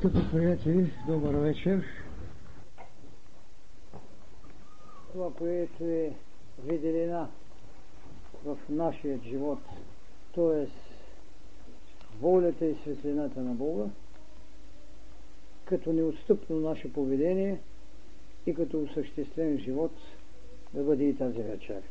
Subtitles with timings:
[0.00, 1.84] Скъпи приятели, добър вечер.
[5.12, 6.12] Това, което е
[6.64, 7.28] виделина
[8.44, 9.58] в нашия живот,
[10.34, 10.66] т.е.
[12.20, 13.84] волята и светлината на Бога,
[15.64, 17.60] като неотстъпно наше поведение
[18.46, 19.92] и като осъществен живот
[20.74, 21.82] да бъде и тази вечер.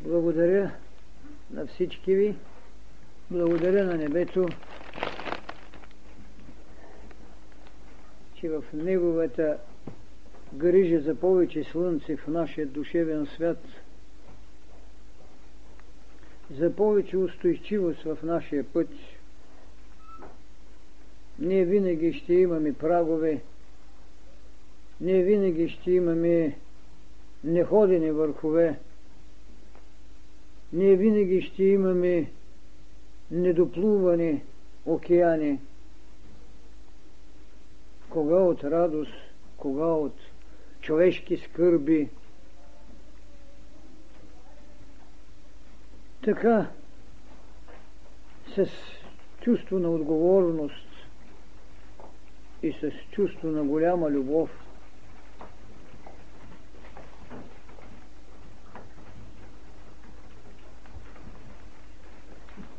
[0.00, 0.72] Благодаря
[1.50, 2.36] на всички ви.
[3.30, 4.48] Благодаря на небето,
[8.34, 9.58] че в неговата
[10.54, 13.64] грижа за повече слънце в нашия душевен свят,
[16.50, 18.88] за повече устойчивост в нашия път,
[21.38, 23.42] ние винаги ще имаме прагове,
[25.00, 26.58] ние винаги ще имаме
[27.44, 28.78] неходени върхове,
[30.72, 32.30] ние винаги ще имаме
[33.34, 34.42] недоплувани
[34.86, 35.60] океани,
[38.10, 39.12] кога от радост,
[39.56, 40.14] кога от
[40.80, 42.08] човешки скърби.
[46.24, 46.70] Така,
[48.54, 48.66] с
[49.40, 50.88] чувство на отговорност
[52.62, 54.63] и с чувство на голяма любов,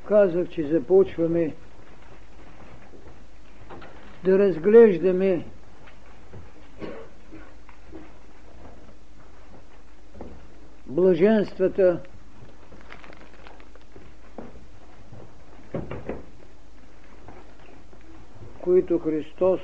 [0.08, 1.56] казах, че започваме
[4.24, 5.46] да разглеждаме
[10.86, 12.02] блаженствата,
[18.62, 19.62] които Христос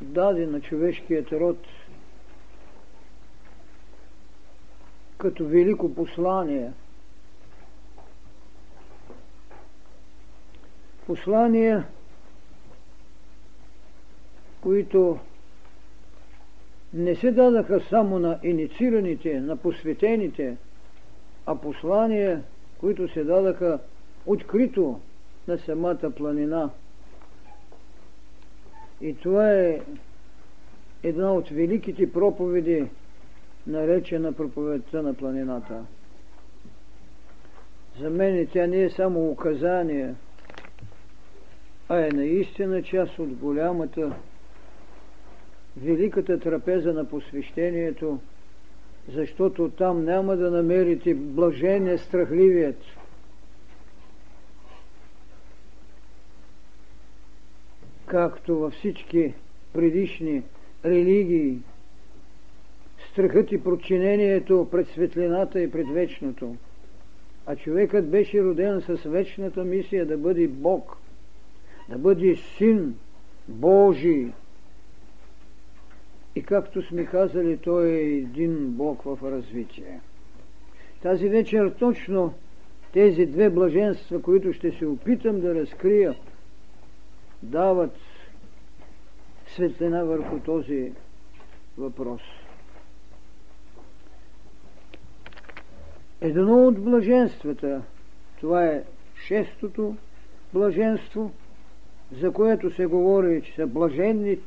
[0.00, 1.58] даде на човешкият род
[5.18, 6.72] като велико послание–
[11.06, 11.86] послания,
[14.60, 15.18] които
[16.94, 20.56] не се дадаха само на инициираните, на посветените,
[21.46, 22.42] а послания,
[22.78, 23.78] които се дадаха
[24.26, 25.00] открито
[25.48, 26.70] на самата планина.
[29.00, 29.80] И това е
[31.02, 32.86] една от великите проповеди,
[33.66, 35.84] наречена проповедта на планината.
[38.00, 40.14] За мен тя не е само указание,
[41.88, 44.16] а е наистина част от голямата,
[45.76, 48.20] великата трапеза на посвещението,
[49.08, 52.78] защото там няма да намерите блажение страхливият.
[58.06, 59.34] Както във всички
[59.72, 60.42] предишни
[60.84, 61.58] религии,
[63.10, 66.56] страхът и подчинението пред светлината и пред вечното.
[67.46, 70.96] А човекът беше роден с вечната мисия да бъде Бог–
[71.88, 72.94] да бъде син
[73.48, 74.32] Божий.
[76.36, 80.00] И както сме казали, той е един Бог в развитие.
[81.02, 82.34] Тази вечер точно
[82.92, 86.14] тези две блаженства, които ще се опитам да разкрия,
[87.42, 87.96] дават
[89.46, 90.92] светлина върху този
[91.78, 92.22] въпрос.
[96.20, 97.82] Едно от блаженствата,
[98.40, 98.84] това е
[99.26, 99.96] шестото
[100.52, 101.32] блаженство–
[102.12, 104.38] за което се говори, че са блаженни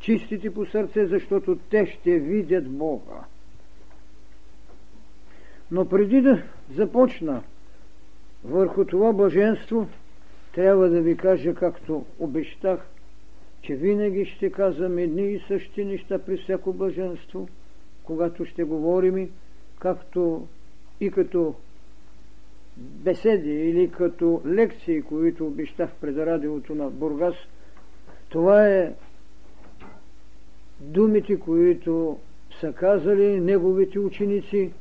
[0.00, 3.24] чистите по сърце, защото те ще видят Бога.
[5.70, 6.42] Но преди да
[6.74, 7.42] започна
[8.44, 9.88] върху това блаженство,
[10.54, 12.86] трябва да ви кажа, както обещах,
[13.62, 17.48] че винаги ще казвам едни и същи неща при всяко блаженство,
[18.04, 19.30] когато ще говорим,
[19.78, 20.46] както
[21.00, 21.54] и като
[22.76, 27.34] беседи или като лекции, които обещах пред радиото на Бургас,
[28.28, 28.92] това е
[30.80, 32.18] думите, които
[32.60, 34.72] са казали неговите ученици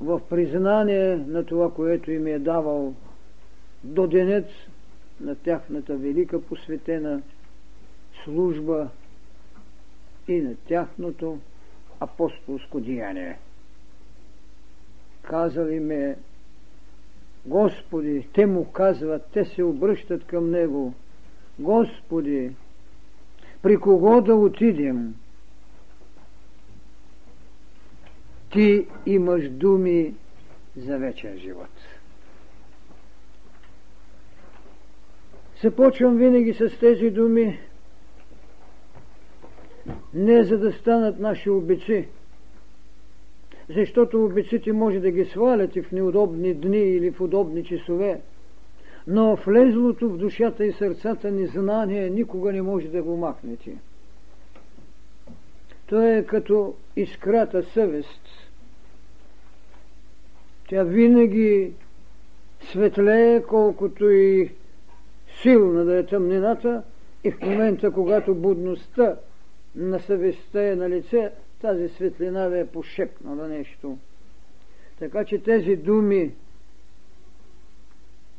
[0.00, 2.94] в признание на това, което им е давал
[3.84, 4.46] до денец
[5.20, 7.22] на тяхната велика посветена
[8.24, 8.88] служба
[10.28, 11.38] и на тяхното
[12.00, 13.38] апостолско деяние
[15.22, 16.16] казали ме
[17.46, 20.94] Господи, те му казват, те се обръщат към Него.
[21.58, 22.52] Господи,
[23.62, 25.14] при кого да отидем?
[28.50, 30.14] Ти имаш думи
[30.76, 31.68] за вечен живот.
[35.62, 37.60] Започвам винаги с тези думи,
[40.14, 42.08] не за да станат наши обици,
[43.74, 48.20] защото обиците може да ги свалят и в неудобни дни или в удобни часове,
[49.06, 53.76] но влезлото в душата и сърцата ни знание никога не може да го махнете.
[55.86, 58.22] То е като искрата съвест.
[60.68, 61.72] Тя винаги
[62.60, 64.50] светлее, колкото и
[65.42, 66.82] силна да е тъмнината,
[67.24, 69.16] и в момента, когато будността
[69.76, 71.30] на съвестта е на лице,
[71.62, 73.98] тази светлина да е пошепнала нещо.
[74.98, 76.34] Така че тези думи,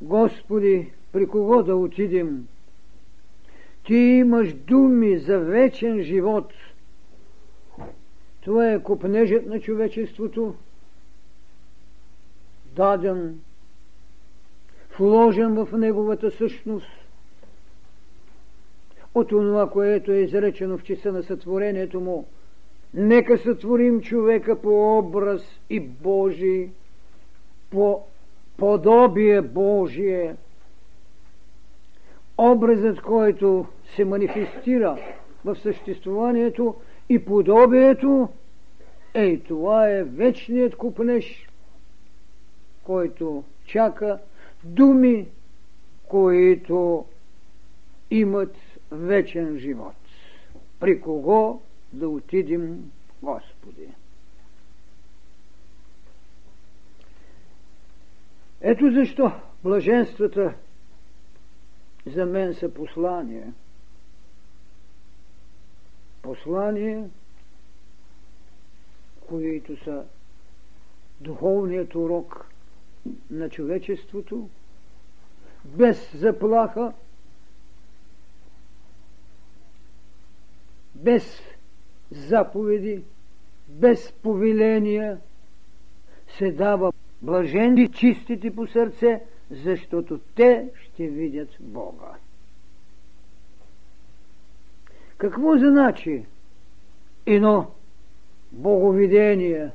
[0.02, 2.48] Господи, при кого да отидем?
[3.86, 6.54] Ти имаш думи за вечен живот.
[8.42, 10.56] Това е купнежът на човечеството,
[12.76, 13.40] даден,
[14.98, 16.88] вложен в неговата същност,
[19.16, 22.28] от това, което е изречено в часа на сътворението му.
[22.94, 26.70] Нека сътворим човека по образ и Божий,
[27.70, 28.04] по
[28.58, 30.36] подобие Божие.
[32.38, 34.98] Образът, който се манифестира
[35.46, 36.76] в съществуванието
[37.10, 38.30] и подобието,
[39.14, 41.50] ей, това е вечният купнеж,
[42.84, 44.20] който чака
[44.64, 45.28] думи,
[46.08, 47.06] които
[48.12, 48.56] имат
[48.92, 49.96] вечен живот.
[50.80, 51.62] При кого
[51.94, 52.92] да отидем,
[53.22, 53.88] Господи?
[58.62, 59.32] Ето защо
[59.64, 60.54] блаженствата
[62.06, 63.54] за мен са послания.
[66.22, 67.10] Послания,
[69.28, 70.06] които са
[71.22, 72.48] духовният урок
[73.30, 74.50] на човечеството,
[75.66, 76.94] без заплаха,
[80.96, 81.42] без
[82.14, 83.04] заповеди,
[83.68, 85.20] без повеления,
[86.38, 89.22] се дава блажени чистите по сърце,
[89.52, 92.14] защото те ще видят Бога.
[95.18, 96.26] Какво значи
[97.26, 97.72] едно
[98.52, 99.72] боговидение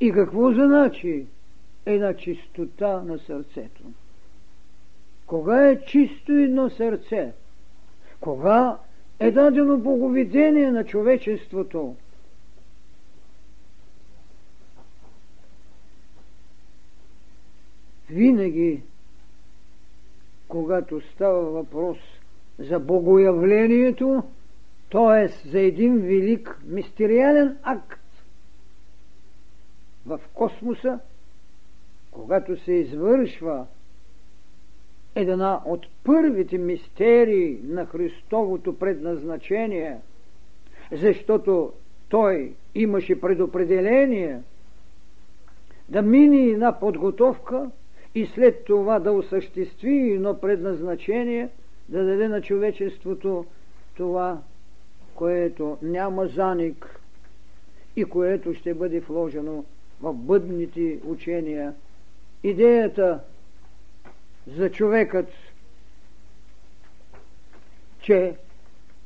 [0.00, 1.26] и какво значи
[1.86, 3.82] една чистота на сърцето?
[5.26, 7.32] Кога е чисто едно сърце?
[8.20, 8.78] Кога
[9.22, 11.96] е дадено боговидение на човечеството?
[18.10, 18.82] Винаги,
[20.48, 21.98] когато става въпрос
[22.58, 24.22] за богоявлението,
[24.90, 25.48] т.е.
[25.48, 28.00] за един велик мистериален акт
[30.06, 30.98] в космоса,
[32.10, 33.66] когато се извършва
[35.14, 39.98] една от първите мистерии на Христовото предназначение,
[40.92, 41.72] защото
[42.08, 44.40] той имаше предопределение
[45.88, 47.70] да мине една подготовка
[48.14, 51.48] и след това да осъществи едно предназначение,
[51.88, 53.44] да даде на човечеството
[53.96, 54.38] това,
[55.14, 57.00] което няма заник
[57.96, 59.64] и което ще бъде вложено
[60.00, 61.74] в бъдните учения.
[62.42, 63.20] Идеята
[64.46, 65.28] за човекът,
[68.00, 68.34] че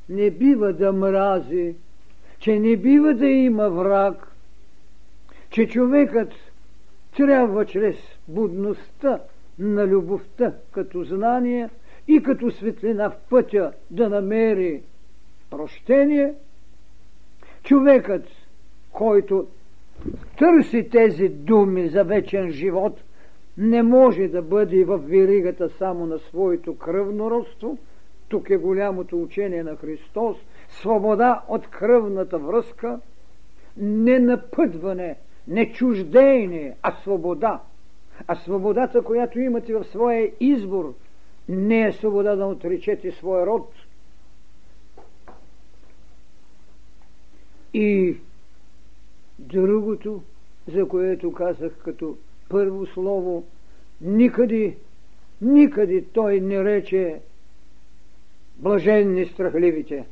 [0.09, 1.75] не бива да мрази,
[2.39, 4.31] че не бива да има враг,
[5.49, 6.33] че човекът
[7.15, 7.95] трябва чрез
[8.27, 9.19] будността
[9.59, 11.69] на любовта като знание
[12.07, 14.81] и като светлина в пътя да намери
[15.49, 16.33] прощение,
[17.63, 18.25] човекът,
[18.91, 19.47] който
[20.37, 22.99] търси тези думи за вечен живот,
[23.57, 27.77] не може да бъде в веригата само на своето кръвно родство.
[28.29, 30.37] Тук е голямото учение на Христос.
[30.69, 32.99] Свобода от кръвната връзка,
[33.77, 35.15] не напъдване,
[35.47, 37.61] не чуждение, а свобода.
[38.27, 40.93] А свободата, която имате в своя избор,
[41.49, 43.73] не е свобода да отречете своя род.
[47.73, 48.17] И
[49.39, 50.21] другото,
[50.67, 52.17] за което казах като
[52.49, 53.47] първо слово,
[54.01, 54.77] никъде,
[55.41, 57.21] никъде той не рече
[58.57, 60.05] блаженни страхливите.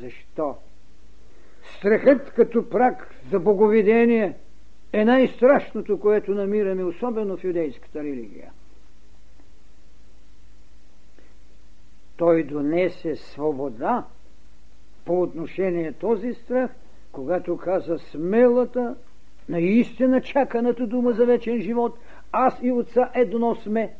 [0.00, 0.56] Защо?
[1.76, 4.34] Страхът като прак за боговидение
[4.92, 8.52] е най-страшното, което намираме, особено в юдейската религия.
[12.16, 14.06] Той донесе свобода
[15.04, 16.70] по отношение този страх
[17.12, 18.94] когато каза смелата,
[19.48, 21.98] наистина чаканата дума за вечен живот,
[22.32, 23.94] аз и отца едно сме.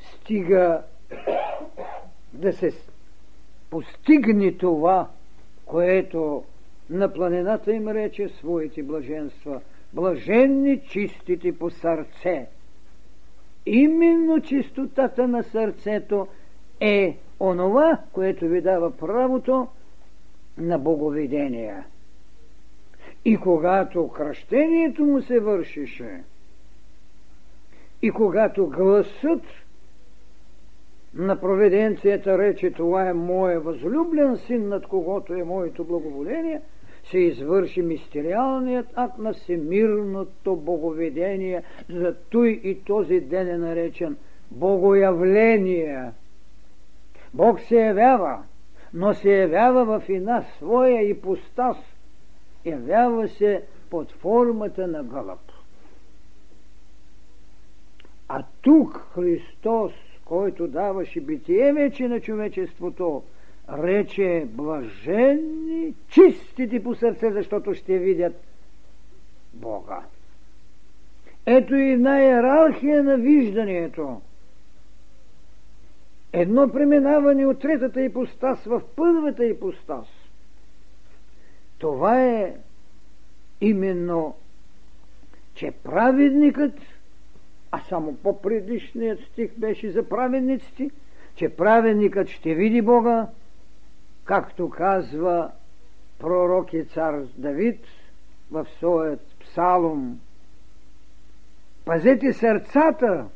[0.00, 0.82] Стига
[2.32, 2.72] да се
[3.70, 5.08] постигне това
[5.68, 6.44] което
[6.90, 9.60] на планината им рече своите блаженства.
[9.92, 12.46] Блаженни чистите по сърце.
[13.66, 16.26] Именно чистотата на сърцето
[16.80, 19.68] е онова, което ви дава правото
[20.58, 21.84] на боговидение.
[23.24, 26.22] И когато кръщението му се вършише,
[28.02, 29.42] и когато гласът
[31.14, 36.60] на проведенцията рече това е моя възлюблен син, над когото е моето благоволение,
[37.04, 44.16] се извърши мистериалният акт на всемирното боговедение, за той и този ден е наречен
[44.50, 46.10] Богоявление.
[47.34, 48.38] Бог се явява,
[48.94, 51.76] но се явява в една своя ипостас.
[52.64, 55.40] Явява се под формата на гълъб.
[58.28, 59.92] А тук Христос,
[60.24, 63.22] който даваше битие вече на човечеството,
[63.72, 68.44] рече блаженни, чистите по сърце, защото ще видят
[69.54, 70.00] Бога.
[71.46, 74.20] Ето и една иерархия на виждането.
[76.32, 80.06] Едно преминаване от третата ипостас в първата ипостас.
[81.78, 82.56] Това е
[83.60, 84.34] именно,
[85.54, 86.72] че праведникът–
[87.70, 90.90] а само по-предишният стих беше за праведниците,
[91.34, 93.26] че праведникът ще види Бога,
[94.24, 95.50] както казва
[96.18, 97.80] пророк и цар Давид
[98.50, 100.20] в своят псалом.
[101.84, 103.26] Пазете сърцата,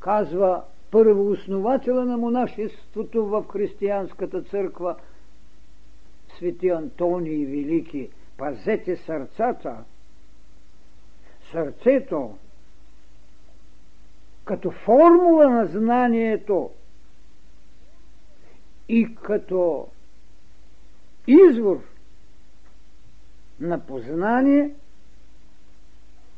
[0.00, 4.96] казва първооснователя на монашеството в християнската църква,
[6.36, 8.10] свети Антоний Велики.
[8.36, 9.84] Пазете сърцата.
[11.52, 12.36] Сърцето
[14.44, 16.70] като формула на знанието
[18.88, 19.88] и като
[21.26, 21.80] извор
[23.60, 24.70] на познание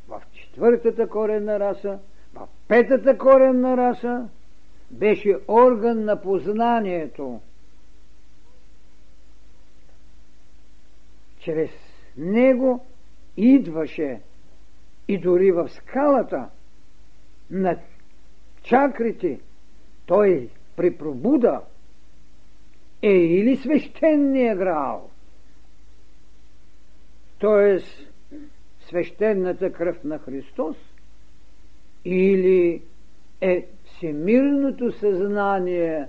[0.09, 1.99] в четвъртата коренна раса,
[2.35, 4.29] в петата коренна раса
[4.91, 7.41] беше орган на познанието.
[11.39, 11.71] Чрез
[12.17, 12.87] него
[13.37, 14.21] идваше
[15.09, 16.49] и дори в скалата
[17.51, 17.79] на
[18.63, 19.41] чакрите,
[20.07, 21.61] той при пробуда
[23.03, 25.11] е или свещения грал,
[27.41, 27.79] т.е.
[28.81, 30.77] свещената кръв на Христос,
[32.05, 32.83] или
[33.41, 36.09] е всемирното съзнание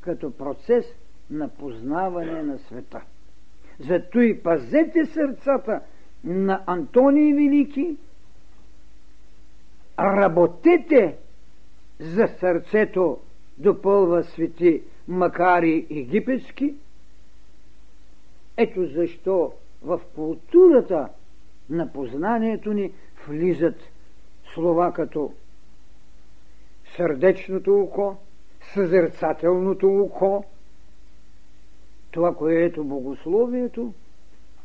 [0.00, 0.84] като процес
[1.30, 3.02] на познаване на света.
[3.78, 5.80] Зато и пазете сърцата
[6.24, 7.96] на Антоний Велики,
[9.98, 11.16] работете
[12.00, 13.18] за сърцето
[13.58, 16.74] допълва свети Макари египетски.
[18.56, 21.08] Ето защо в културата
[21.70, 22.92] на познанието ни
[23.28, 23.76] влизат
[24.54, 25.32] слова като
[26.96, 28.16] сърдечното око,
[28.74, 30.44] съзерцателното око,
[32.10, 33.92] това, което богословието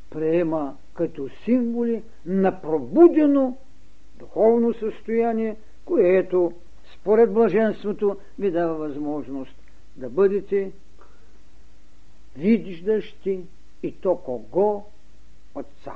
[0.10, 3.58] приема като символи на пробудено
[4.16, 6.54] духовно състояние, което
[6.94, 9.56] според блаженството ви дава възможност
[9.96, 10.72] да бъдете
[12.36, 13.40] виждащи
[13.84, 14.84] и то кого?
[15.56, 15.94] Отца.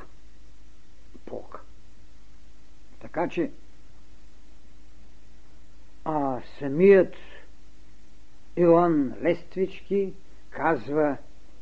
[1.28, 1.60] Бога.
[3.02, 3.52] Така че
[6.06, 7.14] а самият
[8.58, 10.14] Иоанн Лествички
[10.50, 11.18] казва,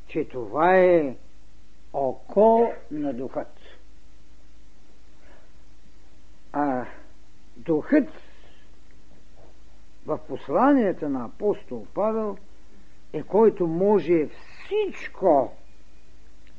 [0.08, 1.16] че това е
[1.94, 3.60] око на духът.
[6.54, 6.86] А
[7.58, 8.10] духът
[10.06, 12.38] в посланията на апостол Павел
[13.14, 15.54] е който може всичко,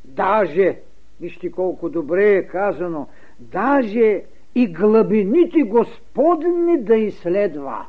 [0.05, 0.81] даже,
[1.21, 3.09] вижте колко добре е казано,
[3.41, 4.25] даже
[4.55, 7.89] и глъбините Господни да изследва.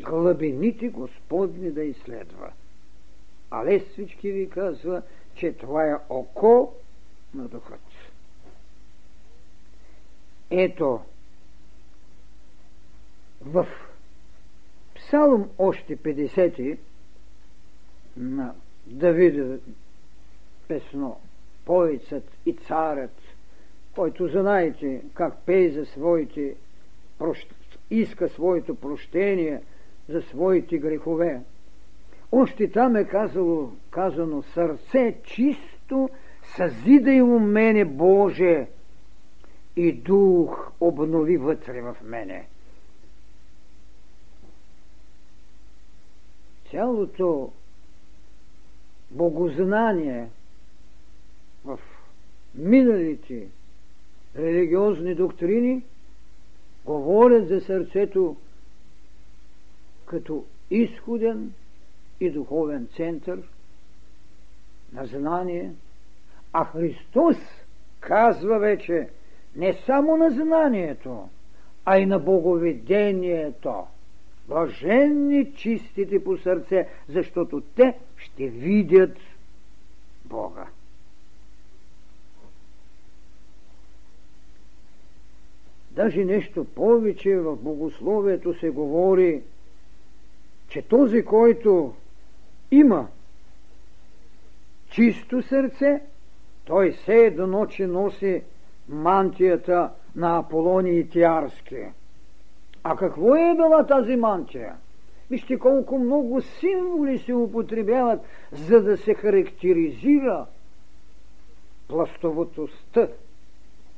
[0.00, 2.52] Глъбините Господни да изследва.
[3.50, 5.02] А Лествички ви казва,
[5.34, 6.72] че това е око
[7.34, 7.80] на духът.
[10.50, 11.00] Ето,
[13.40, 13.66] в
[14.94, 16.78] Псалом още 50
[18.16, 18.54] на
[18.86, 19.58] Давида
[20.68, 21.20] песно
[21.68, 23.20] Поецът и царят,
[23.94, 26.54] който знаете как пее за своите
[27.90, 29.62] иска своето прощение
[30.08, 31.40] за своите грехове.
[32.32, 36.10] Още там е казало, казано сърце чисто,
[36.56, 38.66] съзидай у мене Боже
[39.76, 42.46] и дух обнови вътре в мене.
[46.70, 47.52] цялото
[49.10, 50.28] богознание
[52.58, 53.48] миналите
[54.36, 55.82] религиозни доктрини
[56.84, 58.36] говорят за сърцето
[60.06, 61.52] като изходен
[62.20, 63.42] и духовен център
[64.92, 65.72] на знание,
[66.52, 67.36] а Христос
[68.00, 69.08] казва вече
[69.56, 71.28] не само на знанието,
[71.84, 73.86] а и на боговедението.
[74.48, 79.16] Блаженни чистите по сърце, защото те ще видят
[80.24, 80.66] Бога.
[85.98, 89.42] Даже нещо повече в богословието се говори,
[90.68, 91.94] че този, който
[92.70, 93.08] има
[94.90, 96.00] чисто сърце,
[96.64, 98.42] той се до ночи носи
[98.88, 101.84] мантията на Аполони Тиарски.
[102.84, 104.76] А какво е била тази мантия?
[105.30, 108.20] Вижте колко много символи се употребяват,
[108.52, 110.46] за да се характеризира
[111.88, 113.08] пластоватостта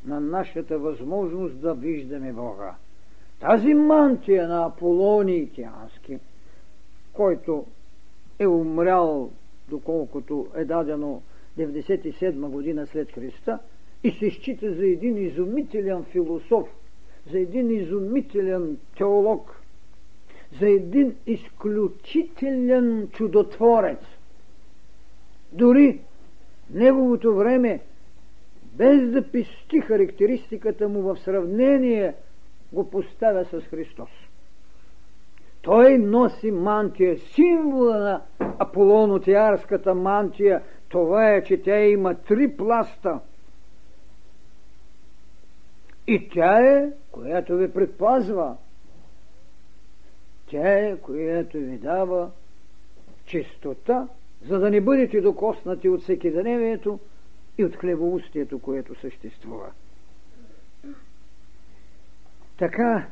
[0.05, 2.75] на нашата възможност да виждаме Бога.
[3.41, 6.19] Тази мантия на Аполоний Тиански,
[7.13, 7.67] който
[8.39, 9.31] е умрял,
[9.69, 11.23] доколкото е дадено
[11.59, 13.59] 97 година след Христа,
[14.05, 16.69] и се счита за един изумителен философ,
[17.31, 19.63] за един изумителен теолог,
[20.61, 23.99] за един изключителен чудотворец.
[25.53, 26.01] Дори
[26.71, 27.81] неговото време
[28.73, 32.15] без да пести характеристиката му в сравнение,
[32.73, 34.11] го поставя с Христос.
[35.63, 38.23] Той носи мантия, символа на
[38.59, 40.63] Аполонотиарската мантия.
[40.89, 43.21] Това е, че тя има три пласта.
[46.07, 48.57] И тя е, която ви предпазва.
[50.47, 52.31] Тя е, която ви дава
[53.25, 54.09] чистота,
[54.49, 56.99] за да не бъдете докоснати от всекидневието,
[57.61, 59.71] и от хлебоустието, което съществува.
[62.59, 63.07] Така,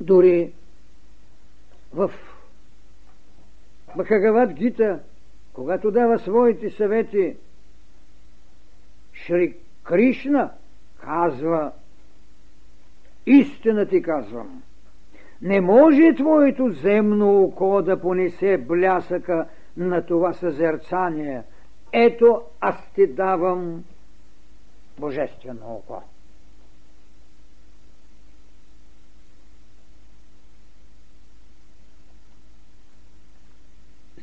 [0.00, 0.52] дори
[1.92, 2.10] в
[3.96, 5.00] Бахагават Гита,
[5.52, 7.36] когато дава своите съвети,
[9.12, 10.50] Шри Кришна
[11.00, 11.72] казва,
[13.26, 14.62] истина ти казвам,
[15.42, 21.42] не може твоето земно око да понесе блясъка на това съзерцание–
[21.92, 23.84] ето аз ти давам
[24.98, 26.02] божествено око.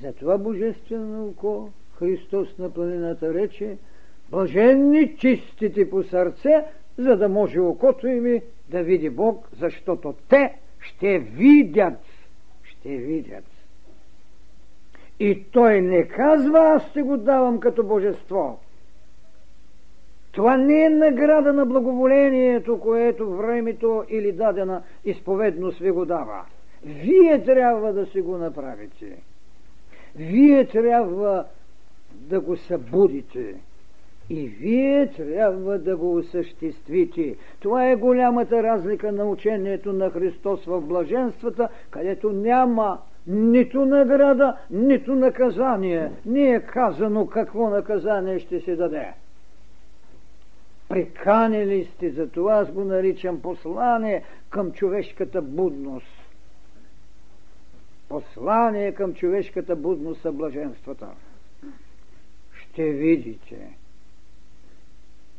[0.01, 3.77] За това божествено око Христос на планината рече
[4.29, 6.65] Блаженни чистите по сърце,
[6.97, 11.99] за да може окото им да види Бог, защото те ще видят.
[12.63, 13.43] Ще видят.
[15.19, 18.59] И той не казва, аз ще го давам като божество.
[20.31, 26.45] Това не е награда на благоволението, което времето или дадена изповедност ви го дава.
[26.85, 29.17] Вие трябва да си го направите.
[30.15, 31.45] Вие трябва
[32.11, 33.55] да го събудите.
[34.29, 37.35] И вие трябва да го осъществите.
[37.59, 45.15] Това е голямата разлика на учението на Христос в блаженствата, където няма нито награда, нито
[45.15, 46.11] наказание.
[46.25, 49.13] Не е казано какво наказание ще се даде.
[50.89, 56.07] Приканили сте за това, аз го наричам послание към човешката будност.
[58.09, 61.07] Послание към човешката будност са блаженствата.
[62.53, 63.77] Ще видите.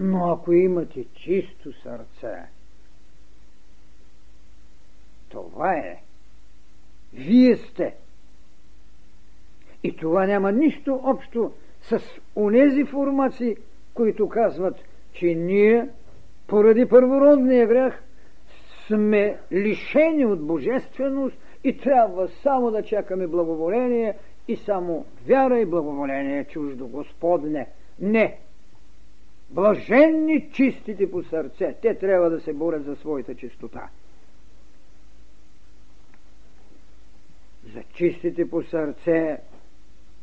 [0.01, 2.49] Но ако имате чисто сърце,
[5.29, 6.03] това е
[7.19, 7.95] вие сте.
[9.85, 11.53] И това няма нищо общо
[11.83, 12.01] с
[12.37, 13.57] онези формации,
[13.95, 14.75] които казват,
[15.13, 15.89] че ние
[16.47, 18.03] поради първородния грях
[18.87, 24.15] сме лишени от божественост и трябва само да чакаме благоволение
[24.49, 27.67] и само вяра и благоволение чуждо Господне.
[28.01, 28.39] Не!
[29.51, 33.89] Блаженни чистите по сърце, те трябва да се борят за своята чистота.
[37.75, 39.39] За чистите по сърце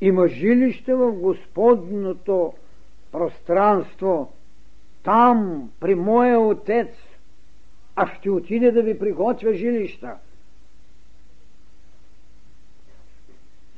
[0.01, 2.53] има жилище в Господното
[3.11, 4.31] пространство,
[5.03, 6.89] там, при моя отец,
[7.95, 10.15] а ще отиде да ви приготвя жилища.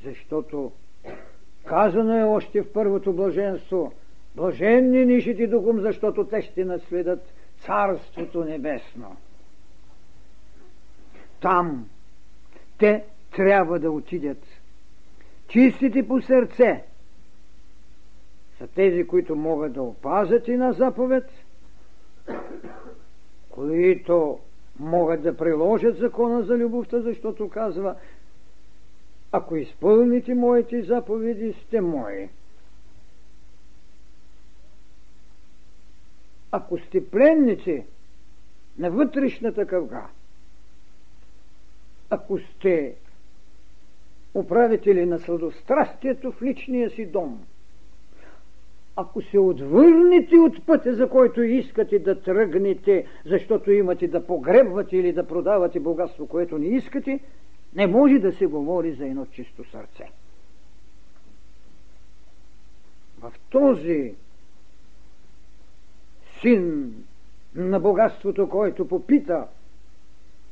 [0.04, 0.72] Защото
[1.64, 3.92] казано е още в първото блаженство,
[4.36, 9.16] блаженни нишите духом, защото те ще наследат Царството Небесно.
[11.40, 11.88] Там
[12.78, 13.04] те
[13.36, 14.44] трябва да отидят.
[15.48, 16.84] Чистите по сърце
[18.58, 21.30] са тези, които могат да опазят и на заповед,
[23.50, 24.38] които
[24.78, 27.96] могат да приложат закона за любовта, защото казва,
[29.32, 32.28] ако изпълните моите заповеди, сте мои.
[36.52, 37.84] Ако сте пленници
[38.78, 40.06] на вътрешната къвга,
[42.10, 42.94] ако сте
[44.38, 47.40] управители на сладострастието в личния си дом,
[48.96, 55.12] ако се отвърнете от пътя, за който искате да тръгнете, защото имате да погребвате или
[55.12, 57.20] да продавате богатство, което не искате,
[57.74, 60.04] не може да се говори за едно чисто сърце.
[63.20, 64.14] В този
[66.40, 66.94] син
[67.54, 69.46] на богатството, който попита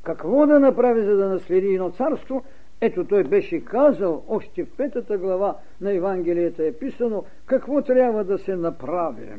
[0.03, 2.43] какво да направи, за да наследи едно царство,
[2.81, 8.37] ето той беше казал, още в петата глава на Евангелията е писано, какво трябва да
[8.37, 9.29] се направи.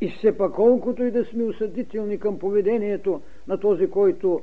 [0.00, 4.42] И все пак колкото и да сме осъдителни към поведението на този, който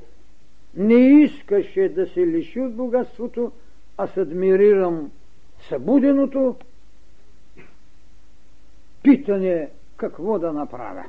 [0.76, 3.52] не искаше да се лиши от богатството,
[3.98, 5.12] аз адмирирам
[5.68, 6.56] събуденото
[9.02, 11.04] питане какво да направя.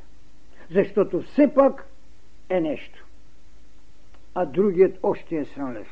[0.72, 1.88] Защото все пак
[2.50, 3.03] е нещо.
[4.36, 5.88] А другият още е срамлив.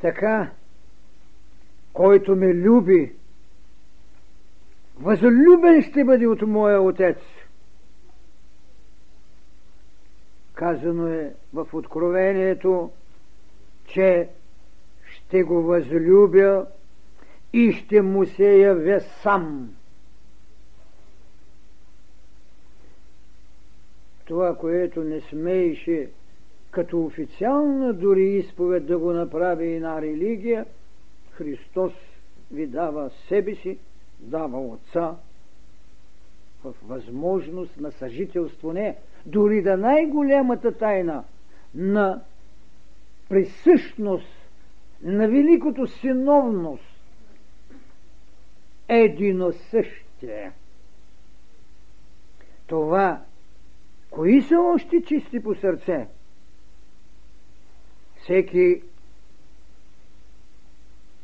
[0.00, 0.50] Така,
[1.92, 3.12] който ме люби,
[5.00, 7.18] възлюбен ще бъде от моя отец.
[10.54, 12.90] Казано е в Откровението,
[13.86, 14.28] че
[15.06, 16.66] ще го възлюбя
[17.52, 19.74] и ще му се явя сам.
[24.28, 26.08] Това, което не смееше
[26.70, 30.66] като официална дори изповед да го направи една религия,
[31.30, 31.92] Христос
[32.50, 33.78] ви дава себе си,
[34.20, 35.16] дава Отца
[36.64, 41.24] в възможност на съжителство не, дори да най-голямата тайна
[41.74, 42.22] на
[43.28, 44.28] присъщност,
[45.02, 47.00] на великото синовност,
[48.88, 50.52] едино същие.
[52.66, 53.22] Това
[54.10, 56.06] Кои са още чисти по сърце?
[58.22, 58.82] Всеки,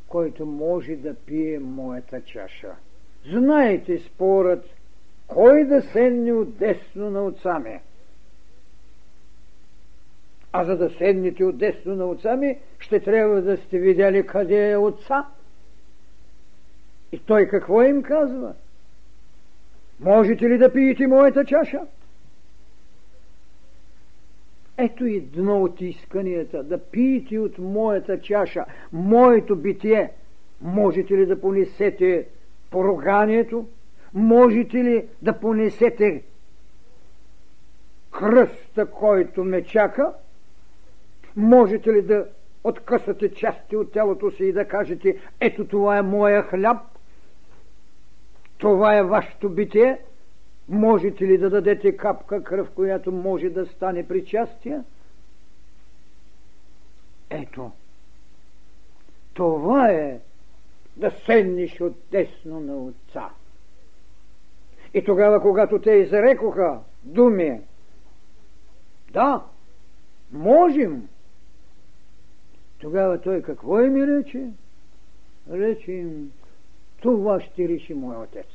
[0.08, 2.76] който може да пие моята чаша.
[3.26, 4.64] Знаете спорът,
[5.26, 7.80] кой да седне от десно на отца ми.
[10.52, 14.70] А за да седнете от десно на отца ми, ще трябва да сте видяли къде
[14.70, 15.26] е отца.
[17.12, 18.54] И той какво им казва?
[20.00, 21.80] Можете ли да пиете моята чаша?
[24.78, 30.10] Ето и едно от исканията, да пиете от моята чаша, моето битие.
[30.60, 32.26] Можете ли да понесете
[32.70, 33.66] поруганието?
[34.14, 36.22] Можете ли да понесете
[38.10, 40.12] кръста, който ме чака?
[41.36, 42.26] Можете ли да
[42.64, 46.78] откъсате части от тялото си и да кажете, ето това е моя хляб,
[48.58, 49.98] това е вашето битие?
[50.68, 54.82] Можете ли да дадете капка кръв, която може да стане причастие?
[57.30, 57.70] Ето,
[59.34, 60.20] това е
[60.96, 63.30] да седнеш от десно на отца.
[64.94, 67.60] И тогава, когато те изрекоха думи,
[69.12, 69.44] да,
[70.32, 71.08] можем,
[72.78, 74.48] тогава той какво им рече?
[75.50, 76.32] Рече им,
[77.00, 78.46] това ще реши мой отец.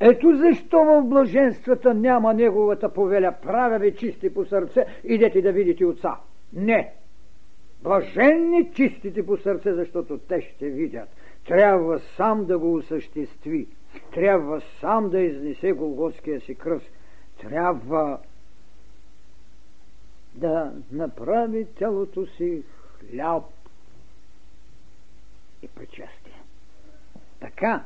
[0.00, 3.34] Ето защо в блаженствата няма неговата повеля.
[3.42, 6.16] Правя ви чисти по сърце, идете да видите отца.
[6.52, 6.92] Не!
[7.82, 11.08] Блаженни чистите по сърце, защото те ще видят.
[11.46, 13.66] Трябва сам да го осъществи.
[14.14, 16.90] Трябва сам да изнесе Голготския си кръст.
[17.40, 18.18] Трябва
[20.34, 22.62] да направи тялото си
[22.98, 23.44] хляб
[25.62, 26.42] и причастие.
[27.40, 27.84] Така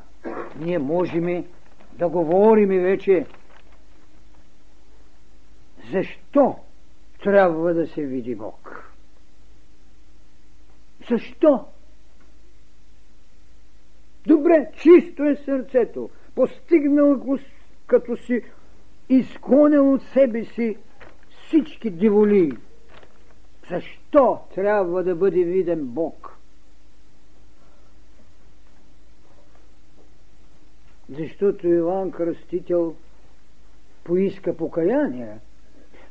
[0.59, 1.45] ние можем
[1.99, 3.25] да говорим вече
[5.91, 6.55] защо
[7.23, 8.91] трябва да се види Бог.
[11.09, 11.65] Защо?
[14.27, 16.09] Добре, чисто е сърцето.
[16.35, 17.37] Постигнал го,
[17.87, 18.41] като си
[19.09, 20.77] изгонил от себе си
[21.29, 22.51] всички диволи.
[23.69, 26.37] Защо трябва да бъде виден Бог?
[31.11, 32.95] Защото Иван Кръстител
[34.03, 35.37] поиска покаяние,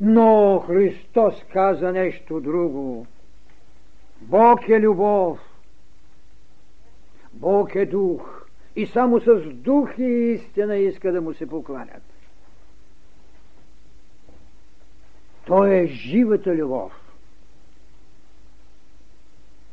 [0.01, 3.07] Но Христос каза нещо друго.
[4.21, 5.39] Бог е любов.
[7.33, 8.47] Бог е дух.
[8.77, 12.03] И само с дух и истина иска да му се покланят.
[15.47, 16.93] Той е живата любов.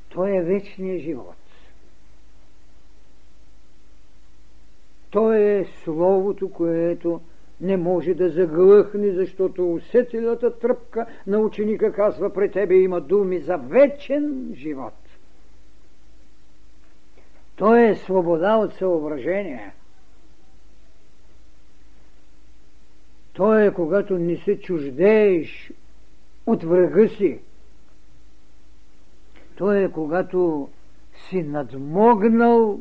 [0.09, 1.46] Той е вечният живот.
[5.17, 7.21] Той е Словото, което
[7.61, 13.57] не може да заглъхне, защото усетилата тръпка на ученика казва, пред тебе има думи за
[13.57, 14.93] вечен живот.
[17.55, 19.73] Той е свобода от съображение.
[23.33, 25.71] Той е когато не се чуждееш
[26.45, 27.39] от врага си.
[29.55, 30.69] Той е когато
[31.29, 32.79] си надмогнал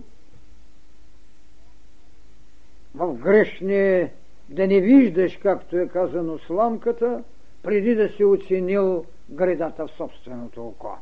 [2.96, 4.10] в грешния
[4.48, 7.24] да не виждаш, както е казано сламката,
[7.62, 10.98] преди да си оценил гредата в собственото око.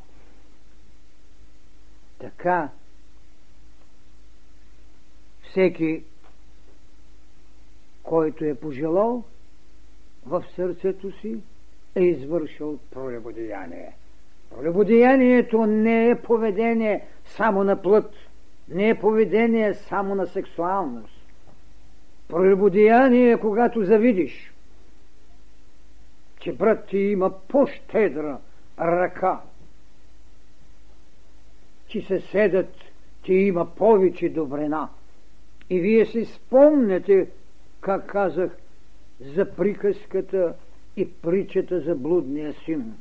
[2.18, 2.68] Така
[5.42, 6.04] всеки,
[8.02, 9.24] който е пожелал
[10.26, 11.38] в сърцето си,
[11.94, 13.96] е извършил пролебодеяние.
[14.50, 18.14] Пролебодеянието не е поведение само на плът,
[18.68, 21.13] не е поведение само на сексуалност.
[22.28, 24.54] Прелюбодеяние когато завидиш,
[26.40, 28.38] че брат ти има по-щедра
[28.78, 29.40] ръка,
[31.88, 32.74] че съседът
[33.22, 34.88] ти има повече добрина.
[35.70, 37.28] И вие си спомняте,
[37.80, 38.56] как казах,
[39.20, 40.54] за приказката
[40.96, 42.94] и притчата за блудния син.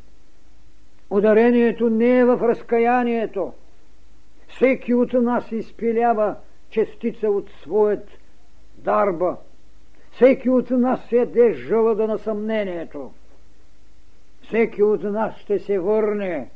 [1.10, 3.54] Ударението не е в разкаянието.
[4.48, 6.36] Всеки от нас изпилява
[6.70, 8.08] частица от своят
[8.84, 9.38] дарба.
[10.12, 13.12] Всеки от нас е жълъда на съмнението.
[14.42, 16.50] Всеки от нас ще се върне,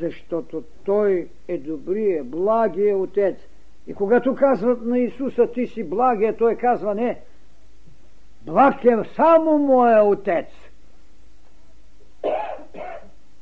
[0.00, 3.36] защото Той е добрия, благия Отец.
[3.86, 7.20] И когато казват на Исуса, ти си благия, Той казва, не,
[8.42, 10.46] благ е само моя Отец.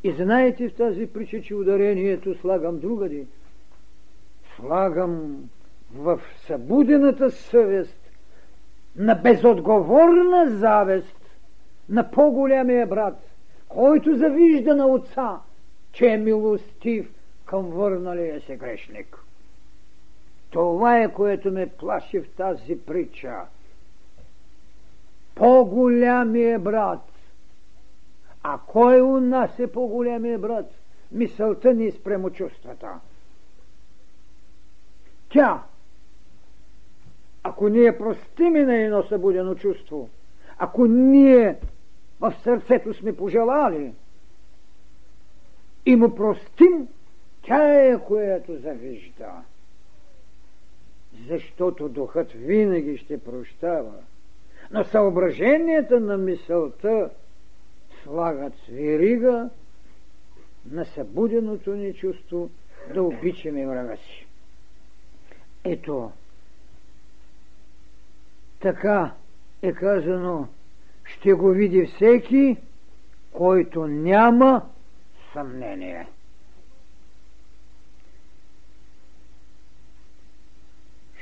[0.05, 3.27] И знаете в тази прича, че ударението слагам другади.
[4.57, 5.45] Слагам
[5.95, 8.11] в събудената съвест
[8.97, 11.17] на безотговорна завест
[11.89, 13.19] на по-голямия брат,
[13.69, 15.41] който завижда на отца,
[15.93, 17.11] че е милостив
[17.45, 19.19] към върналия се грешник.
[20.51, 23.37] Това е, което ме плаши в тази притча.
[25.35, 27.13] По-голямия брат.
[28.43, 30.71] А кой у нас е по-голямия брат?
[31.13, 33.01] Мисълта ни спремо чувствата.
[35.29, 35.63] Тя
[37.49, 40.09] ако ние простиме на едно събудено чувство,
[40.59, 41.57] ако ние
[42.21, 43.93] в сърцето сме пожелали
[45.87, 46.89] и му простим,
[47.43, 49.33] тя е която завижда.
[51.29, 53.95] Защото духът винаги ще прощава.
[54.71, 57.11] Но съображенията на мисълта
[58.03, 59.51] слагат свирига
[60.71, 62.51] на събуденото ни чувство
[62.95, 64.27] да обичаме врага си.
[65.65, 66.11] Ето,
[68.67, 69.15] така
[69.63, 70.49] е казано,
[71.05, 72.57] ще го види всеки,
[73.33, 74.69] който няма
[75.33, 76.09] съмнение.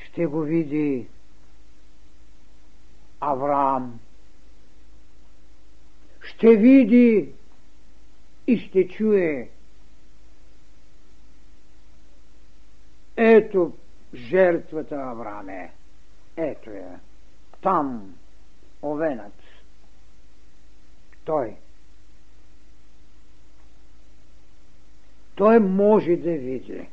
[0.04, 1.06] Ще го види
[3.20, 4.00] Авраам.
[6.22, 7.32] Ще види
[8.46, 9.48] и ще чуе.
[13.16, 13.72] Ето
[14.14, 15.72] жертвата Аврааме.
[16.36, 17.00] Ето я
[17.64, 18.14] там
[18.82, 19.32] овенът.
[21.24, 21.56] Той.
[25.34, 26.88] Той може да види.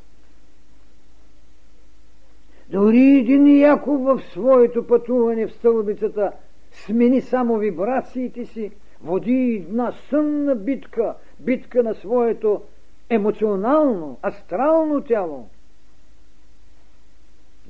[2.68, 6.32] Дори един Яков в своето пътуване в стълбицата
[6.70, 12.62] смени само вибрациите си, води една сънна битка, битка на своето
[13.10, 15.48] емоционално, астрално тяло–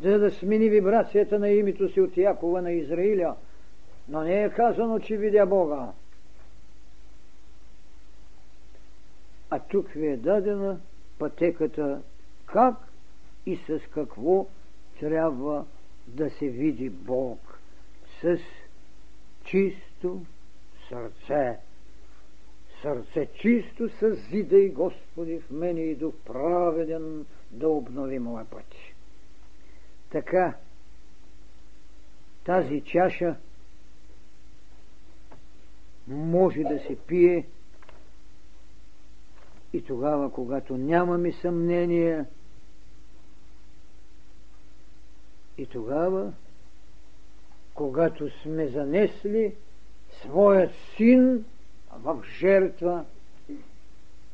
[0.02, 3.36] за да смени вибрацията на името си от Якова на Израиля,
[4.08, 5.92] но не е казано, че видя Бога.
[9.50, 10.80] А тук ви е дадена
[11.18, 12.02] пътеката
[12.46, 12.74] как
[13.46, 14.46] и с какво
[15.00, 15.64] трябва
[16.06, 17.58] да се види Бог.
[18.20, 18.38] С
[19.44, 20.22] чисто
[20.88, 21.58] сърце.
[22.82, 28.74] Сърце чисто съзидай, Господи, в мене и дух праведен да обнови моя път.
[30.12, 30.54] Така,
[32.44, 33.36] тази чаша
[36.06, 37.46] може да се пие
[39.72, 42.24] и тогава, когато нямаме съмнение,
[45.58, 46.32] и тогава,
[47.74, 49.54] когато сме занесли
[50.22, 51.44] своят син
[51.92, 53.04] в жертва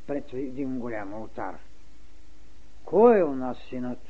[0.06, 1.58] пред един голям алтар.
[2.84, 4.07] Кой е у нас синът?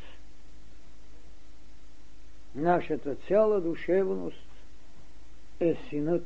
[2.59, 4.49] Нашата цяла душевност
[5.61, 6.25] е синът.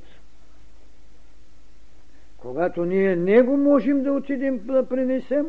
[2.38, 5.46] Когато ние него можем да отидем да принесем,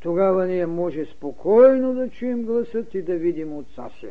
[0.00, 4.08] тогава ние може спокойно да чуем гласът и да видим отца си.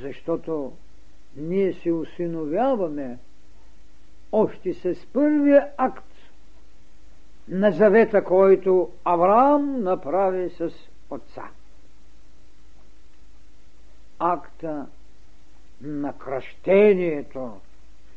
[0.00, 0.72] Защото
[1.36, 3.18] ние се усиновяваме
[4.32, 6.12] още с първия акт
[7.48, 10.70] на завета, който Авраам направи с
[11.10, 11.50] отца.
[14.26, 14.86] Акта
[15.80, 17.60] на кръщението,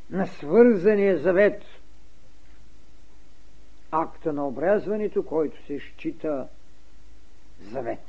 [0.09, 1.63] на свързания завет,
[3.91, 6.47] акта на обрязването, който се счита
[7.61, 8.05] завет.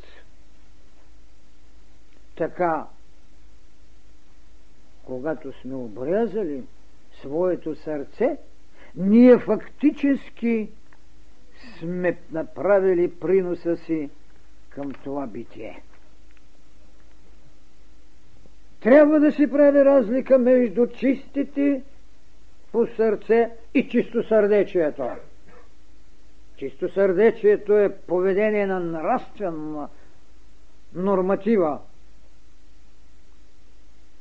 [2.37, 2.87] Така,
[5.05, 6.65] когато сме обрязали
[7.21, 8.39] своето сърце,
[8.97, 10.71] ние фактически
[11.79, 14.11] сме направили приноса си
[14.69, 15.83] към това битие.
[18.81, 21.83] Трябва да се прави разлика между чистите
[22.73, 25.09] по сърце и чисто сърдечието.
[26.57, 29.89] Чисто сърдечието е поведение на нравствена
[30.95, 31.81] норматива,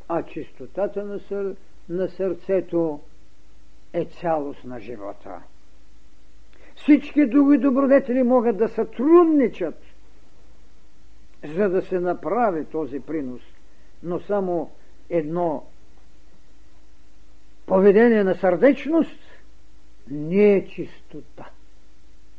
[0.08, 1.56] а чистотата на, сър...
[1.89, 3.00] на сърцето
[3.93, 5.41] е цялост на живота.
[6.76, 9.76] Всички други добродетели могат да сътрудничат,
[11.56, 13.41] за да се направи този принос–
[14.04, 14.72] но само
[15.10, 15.66] едно
[17.66, 19.20] поведение на сърдечност
[20.12, 21.50] не е чистота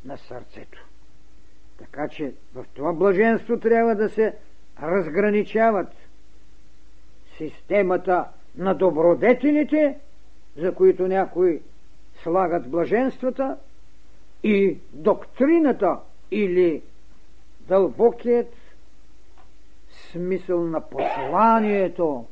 [0.05, 0.85] на сърцето.
[1.77, 4.35] Така че в това блаженство трябва да се
[4.81, 5.87] разграничават
[7.37, 9.97] системата на добродетелите,
[10.57, 11.61] за които някои
[12.23, 13.57] слагат блаженствата,
[14.43, 15.99] и доктрината
[16.31, 16.81] или
[17.59, 18.53] дълбокият
[20.11, 22.25] смисъл на посланието,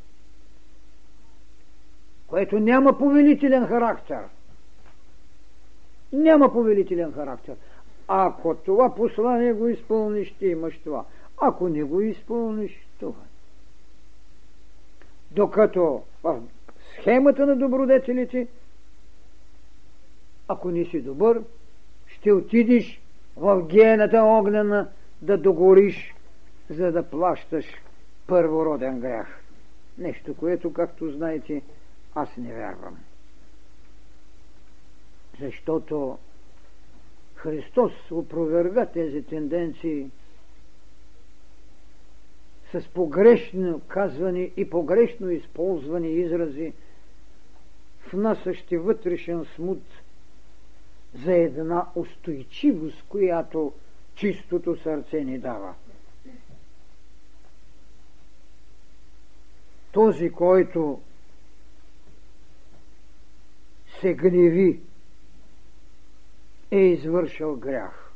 [2.27, 4.19] което няма повелителен характер.
[6.13, 7.55] Няма повелителен характер.
[8.07, 11.05] Ако това послание го изпълниш, ти имаш това.
[11.41, 13.21] Ако не го изпълниш, това.
[15.31, 16.41] Докато в
[16.99, 18.47] схемата на добродетелите,
[20.47, 21.41] ако не си добър,
[22.07, 23.01] ще отидеш
[23.37, 24.89] в гената огнена
[25.21, 26.15] да догориш
[26.69, 27.65] за да плащаш
[28.27, 29.43] първороден грях.
[29.97, 31.61] Нещо, което, както знаете,
[32.15, 32.97] аз не вярвам.
[35.39, 36.17] Защото
[37.35, 40.09] Христос опроверга тези тенденции
[42.71, 46.73] с погрешно казвани и погрешно използвани изрази,
[48.13, 49.83] внасящи вътрешен смут
[51.25, 53.73] за една устойчивост, която
[54.15, 55.75] чистото сърце ни дава.
[59.97, 61.01] Този, който
[63.99, 64.79] се гневи,
[66.71, 68.11] е извършил грях.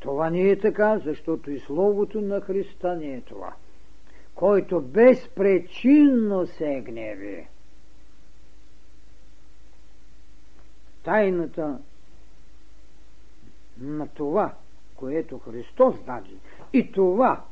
[0.00, 3.54] Това не е така, защото и Словото на Христа не е това.
[4.34, 7.46] Който безпречинно се гневи.
[11.02, 11.78] Тайната
[13.78, 14.54] на това,
[14.96, 16.34] което Христос даде,
[16.72, 17.44] и това,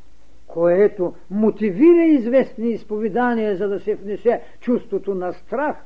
[0.57, 5.77] което мотивира известни изповедания, за да се внесе чувството на страх.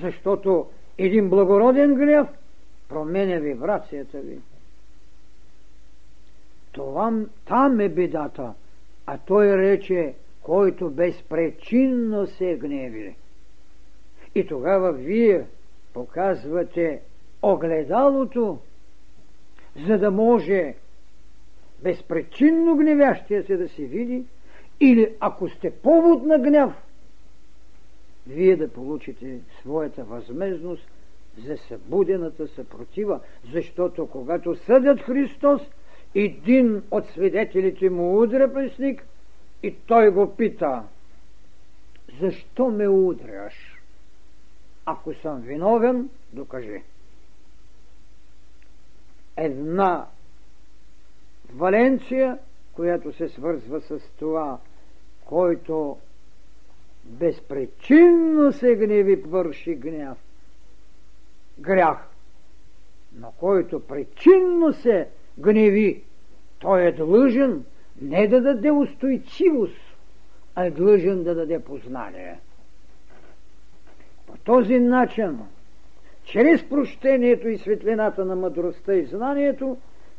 [0.00, 0.66] Защото
[0.98, 2.28] един благороден гняв
[2.88, 4.38] променя вибрацията ви.
[6.72, 7.12] Това,
[7.46, 8.54] там е бедата,
[9.06, 13.16] а той рече, който безпречинно се гневи.
[14.34, 15.46] И тогава вие
[15.94, 17.00] показвате
[17.42, 18.58] огледалото,
[19.86, 20.74] за да може
[21.84, 24.24] безпричинно гневящия се да се види,
[24.80, 26.72] или ако сте повод на гняв,
[28.26, 30.90] вие да получите своята възмезност
[31.46, 33.20] за събудената съпротива,
[33.52, 35.62] защото когато съдят Христос,
[36.14, 39.06] един от свидетелите му удря пресник
[39.62, 40.82] и той го пита,
[42.20, 43.54] защо ме удряш?
[44.86, 46.82] Ако съм виновен, докажи.
[49.36, 50.06] Една
[51.56, 52.38] Валенция,
[52.72, 54.58] която се свързва с това,
[55.24, 55.96] който
[57.04, 60.18] безпричинно се гневи, върши гняв.
[61.58, 62.08] Грях.
[63.18, 66.02] Но който причинно се гневи,
[66.58, 67.64] той е длъжен
[68.02, 69.96] не да даде устойчивост,
[70.54, 72.38] а е длъжен да даде познание.
[74.26, 75.38] По този начин,
[76.24, 79.76] чрез прощението и светлината на мъдростта и знанието,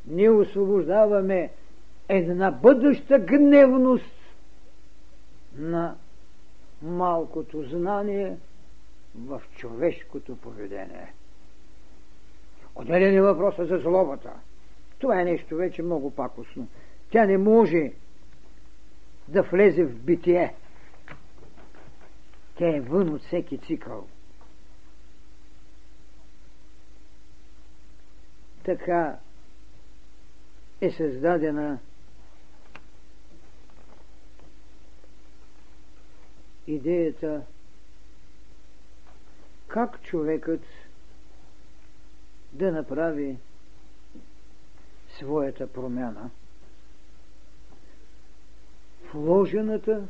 [0.08, 1.52] ние освобождаваме
[2.10, 4.16] една бъдеща гневност
[5.58, 5.96] на
[6.82, 8.38] малкото знание
[9.16, 11.14] в човешкото поведение.
[12.76, 14.34] Отделен е въпроса за злобата.
[15.00, 16.68] Това е нещо вече много пакосно.
[17.10, 17.92] Тя не може
[19.28, 20.56] да влезе в битие.
[22.58, 24.08] Тя е вън от всеки цикъл.
[28.64, 29.18] Така
[30.82, 31.80] е създадена
[36.68, 37.42] идеята
[39.68, 40.62] как човекът
[42.54, 43.38] да направи
[45.18, 46.30] своята промяна.
[49.14, 50.08] Вложената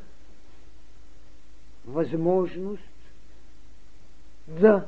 [1.85, 2.81] възможност
[4.47, 4.87] да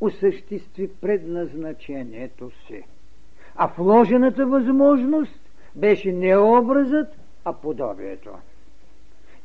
[0.00, 2.84] осъществи предназначението си.
[3.56, 5.40] А вложената възможност
[5.74, 7.08] беше не образът,
[7.44, 8.30] а подобието.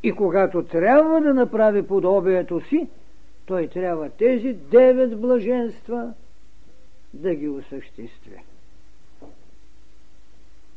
[0.04, 2.88] И когато трябва да направи подобието си,
[3.46, 6.14] той трябва тези девет блаженства
[7.14, 8.44] да ги осъществи.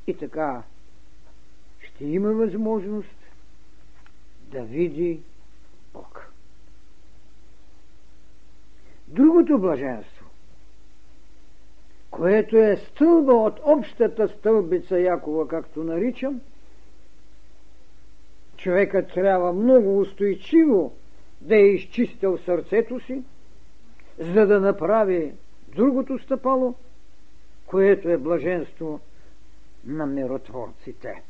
[0.07, 0.63] И така
[1.81, 3.17] ще има възможност
[4.51, 5.21] да види
[5.93, 6.33] Бог.
[9.09, 10.12] Другото блаженство,
[12.13, 16.41] което е стълба от общата стълбица Якова, както наричам,
[18.57, 20.93] човекът трябва много устойчиво
[21.41, 23.23] да е изчистил сърцето си,
[24.19, 25.33] за да направи
[25.75, 26.75] другото стъпало,
[27.67, 29.01] което е блаженство
[29.85, 31.23] на миротворците.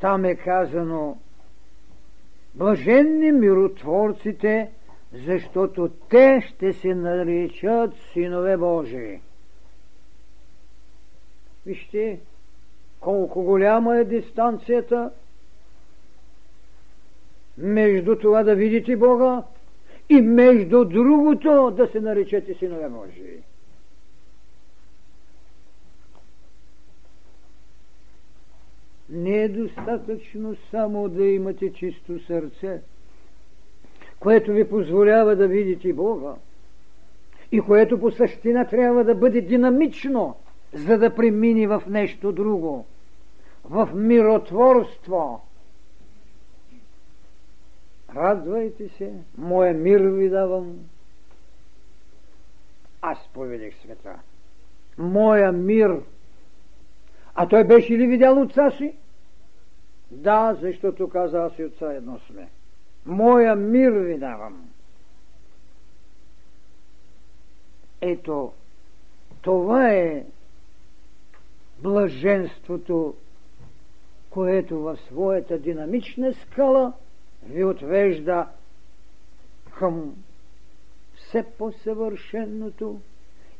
[0.00, 1.18] Там е казано
[2.54, 4.70] Блаженни миротворците,
[5.12, 9.20] защото те ще се наричат синове Божии.
[11.66, 12.20] Вижте
[13.00, 15.10] колко голяма е дистанцията
[17.58, 19.42] между това да видите Бога
[20.08, 23.38] и между другото да се наречете синове Божии.
[29.08, 32.80] Не е достатъчно само да имате чисто сърце,
[34.20, 36.34] което ви позволява да видите Бога
[37.52, 40.36] и което по същина трябва да бъде динамично,
[40.74, 42.86] за да премини в нещо друго,
[43.64, 45.40] в миротворство.
[48.16, 50.78] Радвайте се, моя мир ви давам.
[53.02, 54.18] Аз поведех света.
[54.98, 56.00] Моя мир.
[57.34, 58.94] А той беше ли видял отца си?
[60.10, 62.48] Да, защото каза аз и отца едно сме.
[63.06, 64.68] Моя мир ви давам.
[68.00, 68.52] Ето,
[69.42, 70.24] това е
[71.84, 73.14] блаженството,
[74.30, 76.92] което в своята динамична скала
[77.46, 78.48] ви отвежда
[79.78, 80.14] към
[81.16, 83.00] все по-съвършенното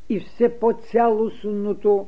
[0.09, 2.07] и все по-цялостното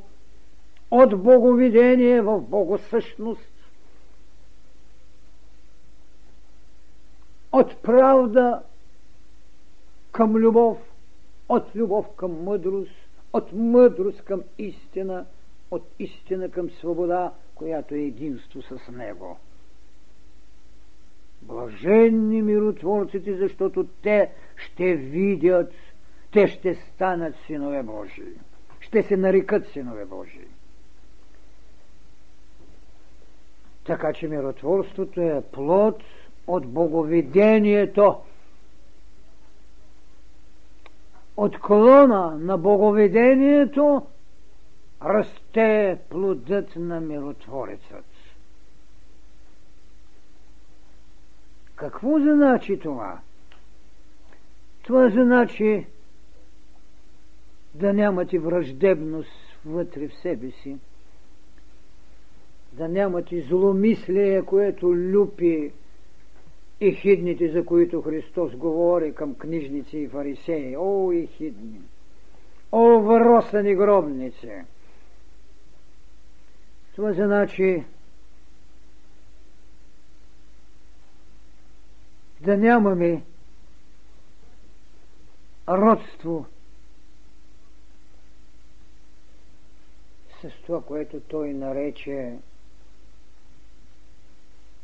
[0.90, 3.52] от боговидение в богосъщност,
[7.52, 8.62] от правда
[10.12, 10.78] към любов,
[11.48, 15.26] от любов към мъдрост, от мъдрост към истина,
[15.70, 19.38] от истина към свобода, която е единство с Него.
[21.42, 25.72] Блаженни миротворците, защото те ще видят,
[26.32, 28.34] те ще станат синове Божии.
[28.80, 30.48] Ще се нарекат синове Божии.
[33.84, 36.02] Така че миротворството е плод
[36.46, 38.16] от боговидението.
[41.36, 44.06] От клона на боговидението
[45.02, 48.04] расте плодът на миротворецът.
[51.76, 53.20] Какво значи това?
[54.82, 55.86] Това значи
[57.74, 60.76] да нямате враждебност вътре в себе си,
[62.72, 65.72] да нямате зломислие, което люпи
[66.80, 70.76] и хидните, за които Христос говори към книжници и фарисеи.
[70.76, 71.80] О, и хидни!
[72.72, 74.50] О, въросани гробници!
[76.98, 77.84] Това значи
[82.40, 83.22] да нямаме
[85.68, 86.46] родство
[90.42, 92.38] с това, което той нарече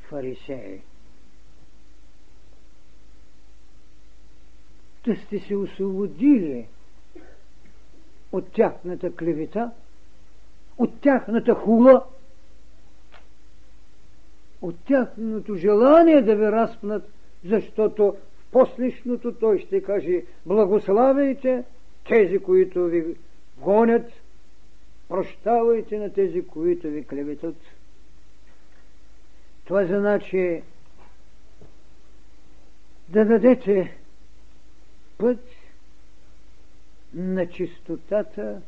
[0.08, 0.80] фарисеи.
[5.04, 6.66] Да сте се освободили
[8.32, 9.72] от тяхната клевета,
[10.78, 12.04] от тяхната хула,
[14.62, 17.08] от тяхното желание да ви разпнат,
[17.44, 21.64] защото в послишното той ще каже благославяйте
[22.08, 23.16] тези, които ви
[23.58, 24.12] гонят,
[25.08, 27.56] прощавайте на тези, които ви клеветат.
[29.64, 30.62] Това значи
[33.08, 33.96] да дадете
[35.18, 35.38] път
[37.14, 38.60] на чистотата,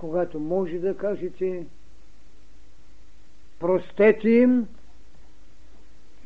[0.00, 1.66] когато може да кажете
[3.58, 4.68] простете им,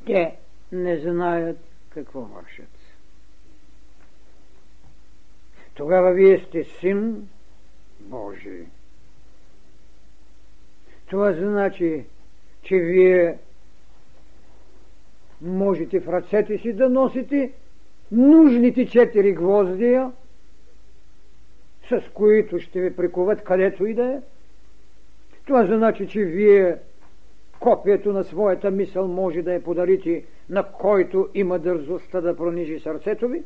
[0.07, 0.37] те
[0.73, 1.59] не знаят
[1.89, 2.79] какво вършат.
[5.75, 7.29] Тогава вие сте син
[8.01, 8.67] Божий.
[11.07, 12.05] Това значи,
[12.63, 13.39] че вие
[15.41, 17.53] можете в ръцете си да носите
[18.13, 20.13] нужните четири гвоздия,
[21.89, 24.21] с които ще ви прикуват където и да е.
[25.47, 26.77] Това значи, че вие
[27.61, 33.29] копието на своята мисъл може да я подарите на който има дързостта да пронижи сърцето
[33.29, 33.43] ви,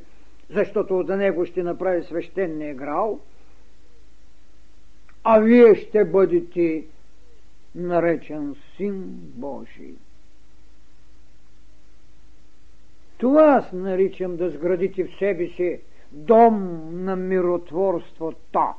[0.51, 3.21] защото от него ще направи свещения грал,
[5.25, 6.85] а вие ще бъдете
[7.75, 9.95] наречен Син Божий.
[13.19, 15.81] Това аз наричам да сградите в себе си
[16.13, 18.75] дом на миротворството.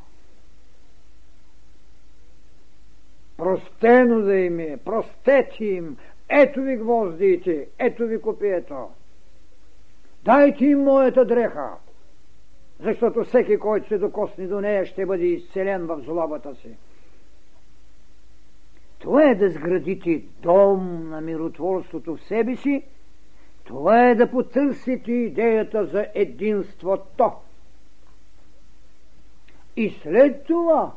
[3.38, 5.98] Простено да им е, простете им,
[6.30, 8.88] ето ви гвоздите, ето ви копието.
[10.24, 11.70] Дайте им моята дреха,
[12.80, 16.70] защото всеки, който се докосне до нея, ще бъде изцелен в злобата си.
[19.00, 22.84] Това е да сградите дом на миротворството в себе си,
[23.70, 27.32] това е да потърсите идеята за единството.
[29.78, 30.96] И след това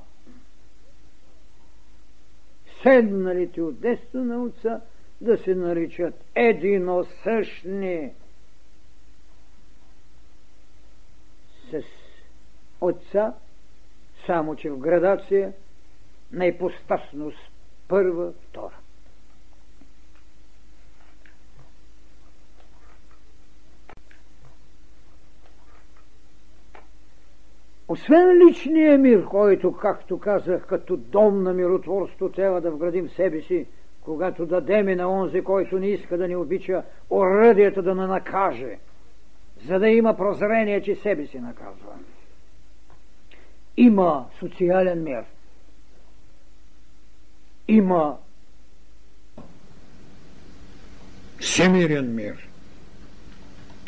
[2.82, 4.80] седналите от десно на отца
[5.20, 8.10] да се наричат единосъщни
[11.70, 11.82] с
[12.80, 13.34] отца,
[14.26, 15.52] само че в градация
[16.32, 17.50] на ипостасност
[17.88, 18.81] първа, втора.
[27.92, 33.66] Освен личния мир, който, както казах, като дом на миротворство трябва да вградим себе си,
[34.00, 38.78] когато дадеме на онзи, който не иска да ни обича, оръдията да не накаже,
[39.66, 41.92] за да има прозрение, че себе си наказва.
[43.76, 45.24] Има социален мир.
[47.68, 48.18] Има
[51.40, 52.48] всемирен мир.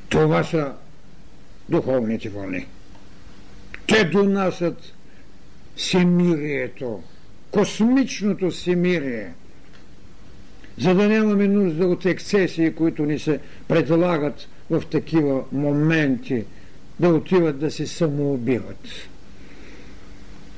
[0.09, 0.75] Това са
[1.69, 2.67] духовните вълни.
[3.87, 4.95] Те донасят
[5.77, 7.03] всемирието,
[7.51, 9.33] космичното всемирие–
[10.79, 16.45] за да нямаме нужда от ексцесии, които ни се предлагат в такива моменти,
[17.01, 18.89] да отиват да се самоубиват.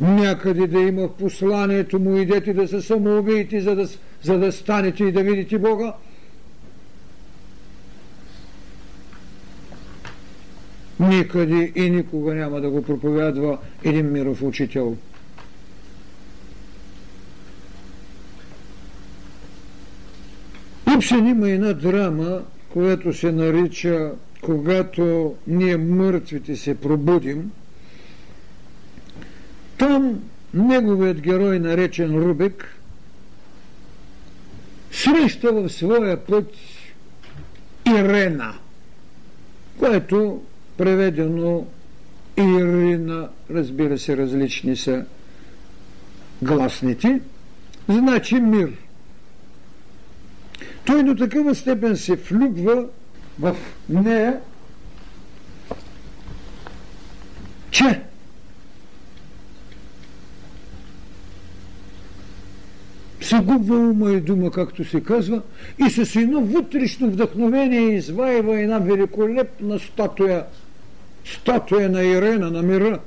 [0.01, 3.89] Някъде да има в посланието му идете да се самоубиете, за да,
[4.23, 5.95] за да станете и да видите Бога.
[11.01, 14.97] Никъде и никога няма да го проповядва един миров учител–
[20.97, 22.43] Ипсен има една драма,
[22.73, 27.51] която се нарича Когато ние мъртвите се пробудим.
[29.79, 30.21] Там
[30.55, 32.79] неговият герой, наречен Рубик,
[34.91, 36.51] среща в своя път
[37.87, 38.55] Ирена,
[39.79, 40.43] което
[40.79, 41.67] преведено
[42.37, 45.05] Ирина, разбира се, различни са
[46.43, 47.21] гласните,
[47.89, 48.73] значи мир–
[50.87, 52.87] той до такава степен се влюбва
[53.41, 53.57] в
[53.89, 54.41] нея,
[57.71, 58.03] че
[63.43, 65.43] губва ума и дума, както се казва,
[65.87, 70.45] и с едно вътрешно вдъхновение изваива една великолепна статуя,
[71.33, 72.99] статуя на Ирена, на мира.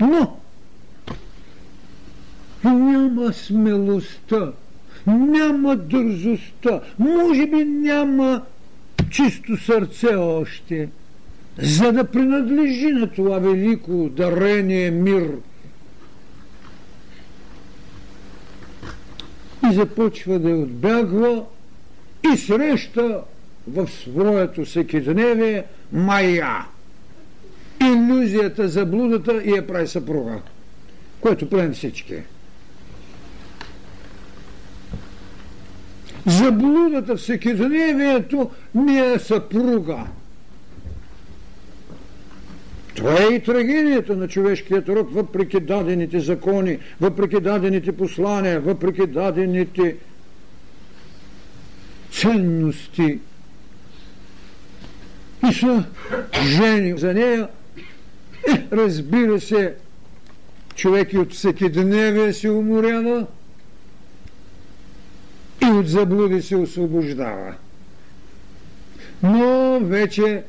[0.00, 0.36] Но
[2.64, 4.52] няма смелостта
[5.06, 8.42] няма дързостта, може би няма
[9.10, 10.88] чисто сърце още,
[11.58, 15.30] за да принадлежи на това велико дарение мир.
[19.70, 21.44] И започва да отбягва
[22.32, 23.20] и среща
[23.68, 26.66] в своето всекидневие Майя.
[27.80, 30.38] Иллюзията, заблудата и я прави съпруга,
[31.20, 32.14] което правим всички.
[36.26, 40.06] Заблудата всекидневието ми е съпруга.
[42.94, 49.96] Това е и трагедията на човешкият род, въпреки дадените закони, въпреки дадените послания, въпреки дадените
[52.12, 53.18] ценности.
[55.48, 55.84] И са
[56.42, 57.48] жени за нея.
[58.48, 59.74] Е, разбира се,
[60.74, 63.26] човек и от всекидневие се уморява
[65.62, 67.54] и от заблуди се освобождава.
[69.22, 70.42] Но вече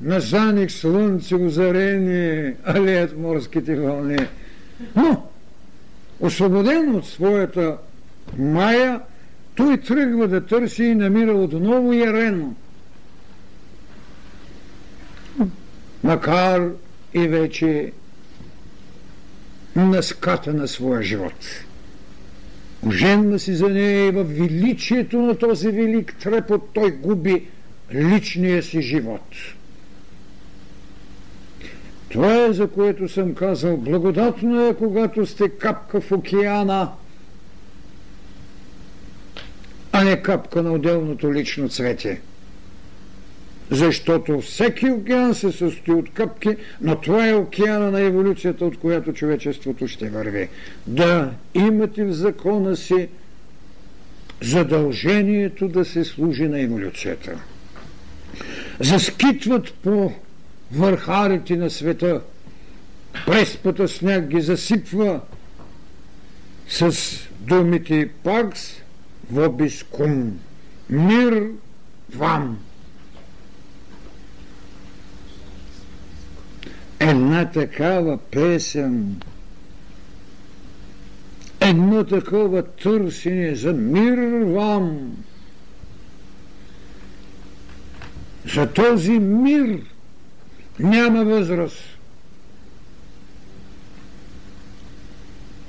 [0.00, 4.18] на заник слънце озарение, алеят морските вълни.
[4.96, 5.26] Но,
[6.20, 7.76] освободен от своята
[8.38, 9.00] мая,
[9.54, 12.54] той тръгва да търси и намира отново Ярен.
[16.04, 16.70] Макар
[17.14, 17.92] и вече
[19.76, 21.64] на ската на своя живот.
[22.86, 27.46] Оженва си за нея и в величието на този велик трепот той губи
[27.94, 29.36] личния си живот.
[32.08, 33.76] Това е за което съм казал.
[33.76, 36.92] Благодатно е, когато сте капка в океана,
[39.92, 42.20] а не капка на отделното лично цвете.
[43.70, 49.12] Защото всеки океан се състои от капки, но това е океана на еволюцията, от която
[49.12, 50.48] човечеството ще върви.
[50.86, 53.08] Да имате в закона си
[54.42, 57.40] задължението да се служи на еволюцията.
[58.80, 60.12] Заскитват по
[60.72, 62.20] върхарите на света.
[63.26, 65.20] Преспата сняг ги засипва
[66.68, 66.94] с
[67.40, 68.60] думите пакс
[69.30, 70.38] вобискум.
[70.90, 71.46] Мир
[72.14, 72.58] вам!
[77.00, 79.20] Една такава песен,
[81.60, 85.16] едно такова търсене за мир вам,
[88.54, 89.80] за този мир
[90.78, 91.98] няма възраст.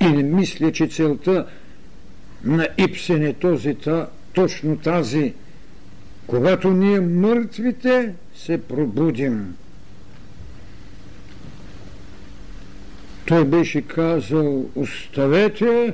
[0.00, 1.46] И не мисля, че целта
[2.44, 5.34] на Ипсен е този, та, точно тази,
[6.26, 9.56] когато ние мъртвите се пробудим.
[13.26, 15.92] Той беше казал, оставете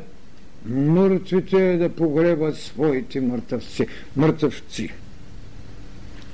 [0.67, 3.87] мъртвите да погребат своите мъртъвци.
[4.17, 4.93] Мъртъвци.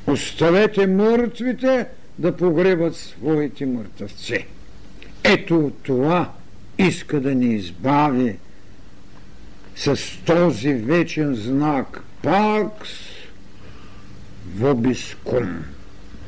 [0.07, 1.87] Оставете мъртвите
[2.19, 4.47] да погребат своите мъртъвци.
[5.25, 6.33] Ето това
[6.79, 8.37] иска да ни избави
[9.77, 12.91] с този вечен знак Пакс
[14.57, 15.65] вобискум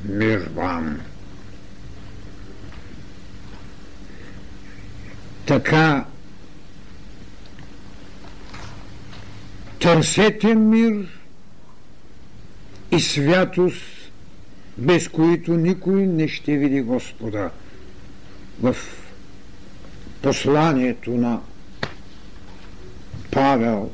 [0.05, 1.01] мир вам.
[5.47, 6.05] Така
[9.81, 11.07] търсете мир
[12.93, 13.83] и святост,
[14.79, 17.51] без които никой не ще види Господа.
[18.63, 18.77] В
[20.23, 21.41] посланието на
[23.31, 23.91] Павел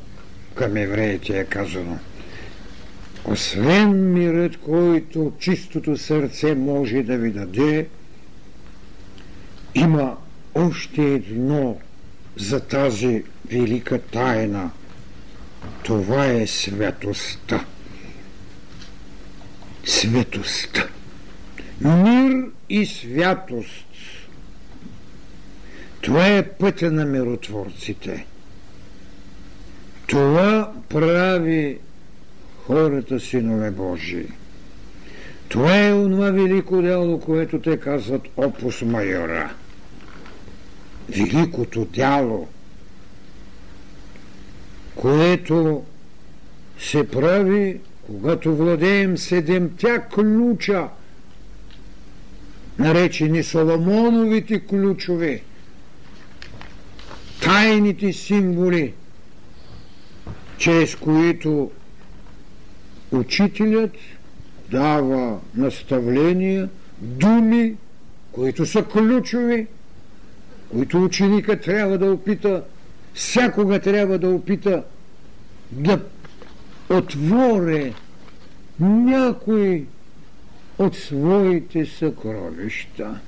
[0.55, 1.99] към евреите е казано
[3.25, 7.87] освен мирът, който чистото сърце може да ви даде,
[9.75, 10.17] има
[10.55, 11.79] още едно
[12.37, 14.71] за тази велика тайна.
[15.83, 17.65] Това е светостта.
[19.85, 20.89] Светостта.
[21.81, 23.87] Мир и святост.
[26.01, 28.27] Това е пътя на миротворците.
[30.07, 31.79] Това прави
[32.67, 34.29] хората синове Божии.
[35.49, 39.55] Това е онова велико дело, което те казват опус майора–
[41.09, 42.49] великото дяло,
[44.95, 45.85] което
[46.79, 50.89] се прави, когато владеем седемтя ключа,
[52.79, 55.43] наречени Соломоновите ключове,
[57.43, 58.95] тайните символи,
[60.59, 61.71] чрез които
[63.13, 63.93] учителят
[64.71, 67.77] дава наставления, думи,
[68.33, 69.67] които са ключови,
[70.73, 72.63] които ученика трябва да опита,
[73.15, 74.83] всякога трябва да опита
[75.73, 76.01] да
[76.91, 77.93] отворе
[78.81, 79.87] някой
[80.79, 83.19] от своите съкровища,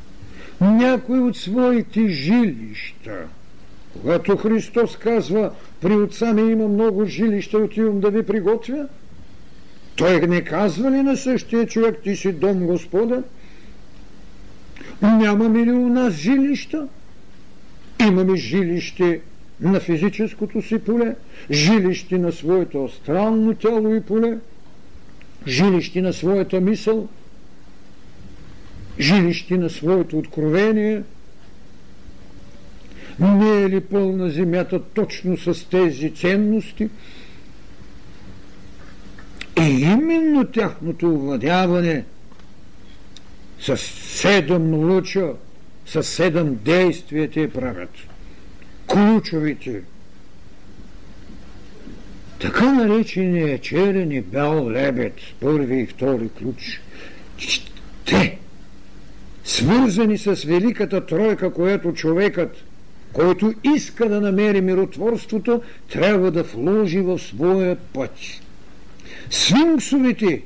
[0.60, 3.18] някой от своите жилища.
[4.00, 8.88] Когато Христос казва, при отца ми има много жилища, отивам да ви приготвя,
[9.96, 13.22] той не казва ли на същия човек, ти си дом Господа?
[15.02, 16.88] Нямаме ли у нас жилища?
[18.00, 19.20] Имаме жилище
[19.60, 21.16] на физическото си поле,
[21.50, 24.38] жилище на своето астрално тяло и поле,
[25.46, 27.08] жилище на своята мисъл,
[29.00, 31.02] жилище на своето откровение.
[33.18, 36.88] Не е ли пълна земята точно с тези ценности?
[39.60, 42.04] И именно тяхното овладяване
[43.60, 45.32] с седем луча,
[45.86, 47.90] с седем действия те правят.
[48.86, 49.82] Ключовите.
[52.40, 56.80] Така наречения черен и бял лебед, първи и втори ключ,
[58.04, 58.38] те,
[59.44, 62.56] свързани с великата тройка, която човекът,
[63.12, 65.62] който иска да намери миротворството,
[65.92, 68.10] трябва да вложи в своя път.
[69.30, 70.42] Сфинксовете,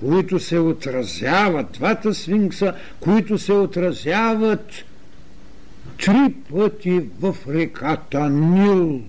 [0.00, 4.70] които се отразяват, двата сфинкса, които се отразяват
[5.98, 9.00] три пъти в реката Нил,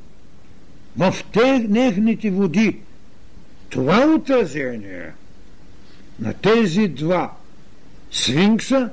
[0.97, 2.77] в те нехните води.
[3.69, 5.11] Това отразение
[6.19, 7.33] на тези два
[8.11, 8.89] сфинкса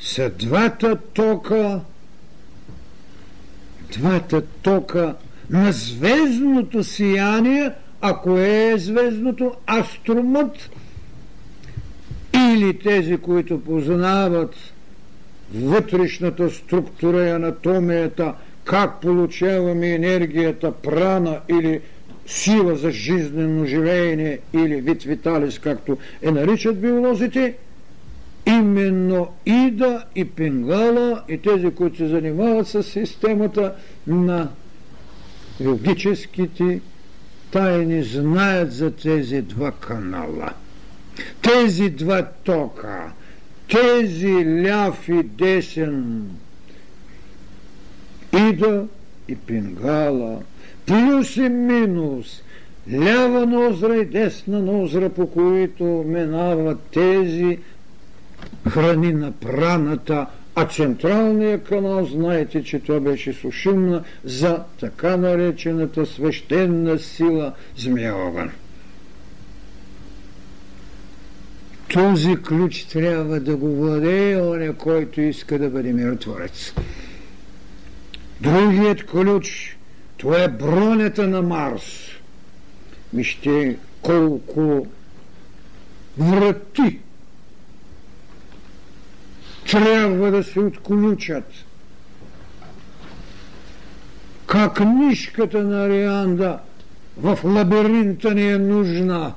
[0.00, 1.80] са двата тока,
[3.92, 5.14] двата тока
[5.50, 9.52] на звездното сияние– а кое е звездното?
[9.66, 10.70] Астромът
[12.36, 14.54] или тези, които познават
[15.54, 18.34] вътрешната структура и анатомията,
[18.64, 21.80] как получаваме енергията, прана или
[22.26, 27.54] сила за жизнено живеене или вид виталис, както е наричат биолозите,
[28.46, 33.74] именно Ида и Пингала и тези, които се занимават с системата
[34.06, 34.48] на
[35.60, 36.80] логическите
[37.50, 40.52] тайни знаят за тези два канала.
[41.42, 43.12] Тези два тока,
[43.68, 46.30] тези ляв и десен,
[48.32, 48.86] Ида
[49.28, 50.38] и Пингала,
[50.86, 52.42] плюс и минус,
[52.92, 57.58] лява нозра и десна нозра, по които минават тези
[58.68, 66.98] храни на праната, а централния канал, знаете, че това беше сушимна за така наречената свещена
[66.98, 68.14] сила Змея
[71.92, 76.72] Този ключ трябва да го владее оня, който иска да бъде миротворец.
[78.40, 79.78] Другият ключ,
[80.16, 81.82] това е бронята на Марс.
[83.14, 84.86] Вижте колко
[86.18, 86.98] врати
[89.70, 91.52] трябва да се отключат.
[94.46, 96.58] Как нишката на Арианда
[97.16, 99.34] в лабиринта ни е нужна.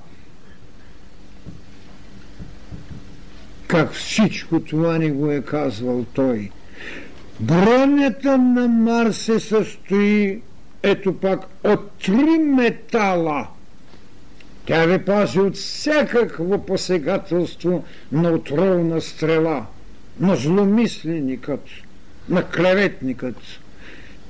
[3.70, 6.50] Как всичко това ни го е казвал той.
[7.40, 10.42] Бронята на Марс се състои
[10.84, 13.48] ето пак от три метала.
[14.66, 19.66] Тя ви пази от всякакво посегателство на отровна стрела–
[20.20, 21.64] на зломисленикът,
[22.30, 23.36] на клеветникът.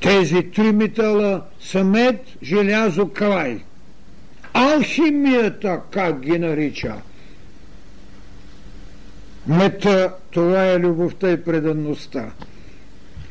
[0.02, 3.60] Тези три метала са мед, желязо, калай.
[4.54, 6.96] Алхимията, как ги нарича?
[9.50, 12.32] Мета, това е любовта и преданността.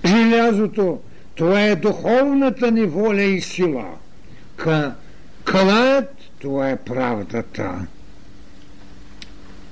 [0.04, 1.00] Желязото,
[1.34, 3.86] това е духовната ни воля и сила.
[4.56, 4.66] К...
[5.44, 7.86] Калаят, това е правдата.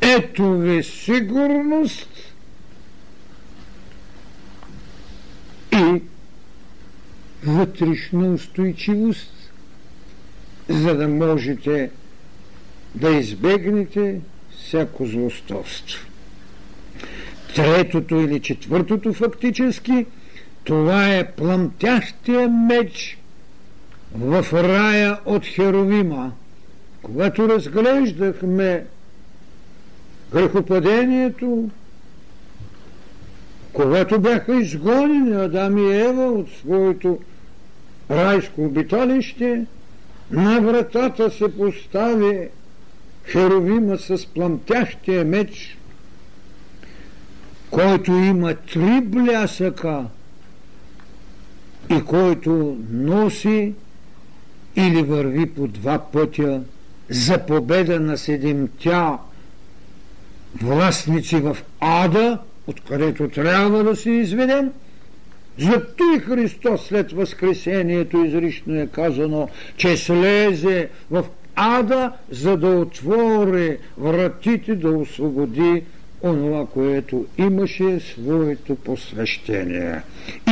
[0.01, 2.09] Ето ви сигурност
[5.72, 6.03] и
[7.44, 9.53] вътрешна устойчивост,
[10.68, 11.90] за да можете
[12.94, 14.20] да избегнете
[14.51, 16.07] всяко злостовство.
[17.57, 20.07] Третото или четвъртото фактически,
[20.64, 23.18] това е пламтящия меч
[24.14, 26.32] в рая от Херовима.
[27.02, 28.84] Когато разглеждахме
[30.32, 31.70] грехопадението,
[33.72, 37.18] когато бяха изгонени Адам и Ева от своето
[38.11, 39.66] райско обиталище,
[40.30, 42.48] на вратата се постави
[43.24, 45.76] херовима с пламтящия меч,
[47.71, 50.05] който има три блясъка
[51.91, 53.75] и който носи
[54.77, 56.61] или върви по два пътя
[57.09, 59.19] за победа на седемтя
[60.62, 64.73] властници в ада, откъдето трябва да се изведем.
[65.59, 73.79] Зато и Христос след Възкресението изрично е казано, че слезе в ада, за да отвори
[73.99, 75.83] вратите, да освободи
[76.27, 80.03] онова, което имаше своето посвещение.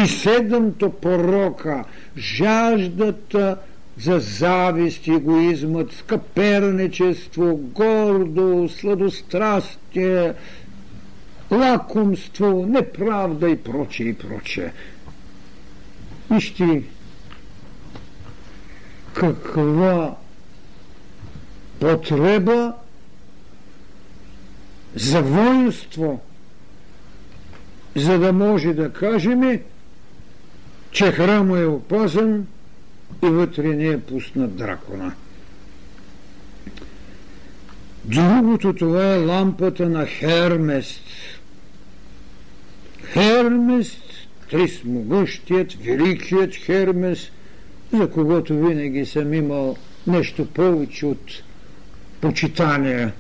[0.05, 1.85] И седемто порока,
[2.17, 3.59] жаждата
[3.99, 10.35] за завист, егоизмът, скъперничество, гордо, сладострастие,
[11.51, 14.73] лакомство, неправда и прочее и прочее.
[16.31, 16.83] Вижте
[19.15, 20.17] каква
[21.81, 22.73] потреба
[24.97, 26.21] за воинство,
[27.97, 29.61] за да може да кажем,
[30.91, 32.47] че храма е опазен
[33.23, 35.13] и вътре не е пуснат дракона.
[38.05, 41.03] Другото това е лампата на Хермест.
[43.05, 44.03] Хермест,
[44.51, 47.31] трисмогъщият, великият Хермес,
[47.93, 49.77] за когото винаги съм имал
[50.07, 51.43] нещо повече от
[52.21, 53.13] почитание.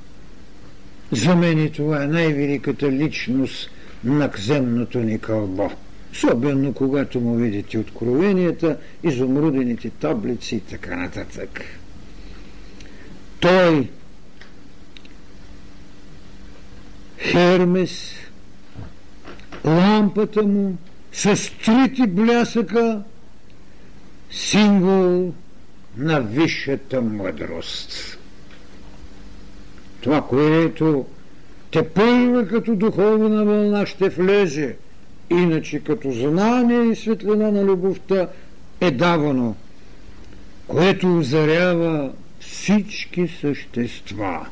[1.12, 3.70] За мен и това е най-великата личност
[4.04, 5.70] на кземното ни кълбо.
[6.12, 11.60] Особено когато му видите откровенията, изумрудените таблици и така нататък.
[13.40, 13.88] Той
[17.18, 18.12] Хермес,
[19.64, 20.76] лампата му
[21.12, 23.02] с трите блясъка,
[24.30, 25.32] символ
[25.96, 28.18] на висшата мъдрост.
[30.04, 31.06] Това, което
[31.70, 34.76] те първа като духовна вълна ще влезе,
[35.30, 38.28] иначе като знание и светлина на любовта
[38.80, 39.54] е давано,
[40.66, 44.46] което озарява всички същества.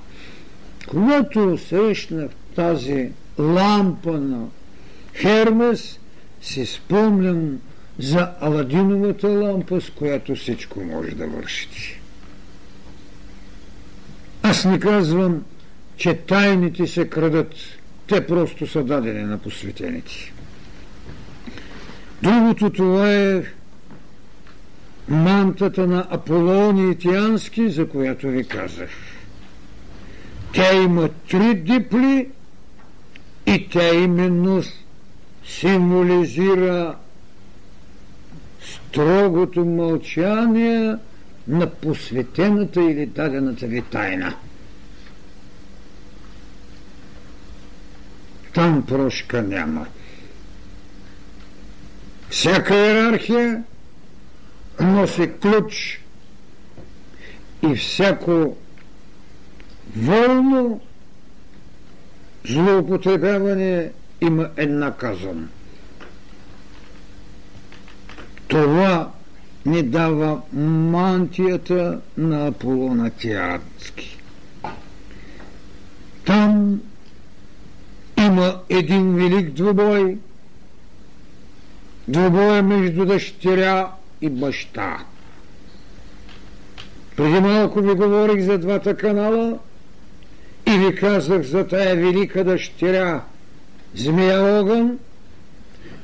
[0.89, 4.47] Когато срещнах тази лампа на
[5.15, 5.99] Хермес,
[6.43, 7.59] си спомням
[7.99, 12.02] за Аладиновата лампа, с която всичко може да вършите.
[14.43, 15.45] Аз не казвам,
[15.97, 17.55] че тайните се крадат.
[18.07, 20.33] Те просто са дадени на посветените.
[22.23, 23.43] Другото това е
[25.09, 28.91] мантата на Аполони Тиански, за която ви казах.
[30.53, 32.29] Тя има три дипли
[33.47, 34.63] и тя именно
[35.47, 36.97] символизира
[38.63, 40.97] строгото мълчание
[41.49, 44.35] на посветената или дадената ви тайна.
[48.55, 49.87] Там прошка няма.
[52.31, 53.63] Всяка иерархия
[54.81, 56.01] носи ключ
[57.71, 58.57] и всяко
[59.97, 60.81] волно
[62.45, 63.91] злоупотребяване
[64.21, 65.49] има една казан.
[68.49, 69.13] Това
[69.67, 74.19] ни дава мантията на Аполона Тиадски.
[76.25, 76.81] Там
[78.19, 80.19] има един велик двубой,
[82.09, 83.91] двубоя между дъщеря
[84.21, 84.99] и баща.
[87.17, 89.59] Преди малко ви говорих за двата канала
[90.67, 93.23] и ви казах за тая велика дъщеря
[93.95, 94.99] Змия Огън,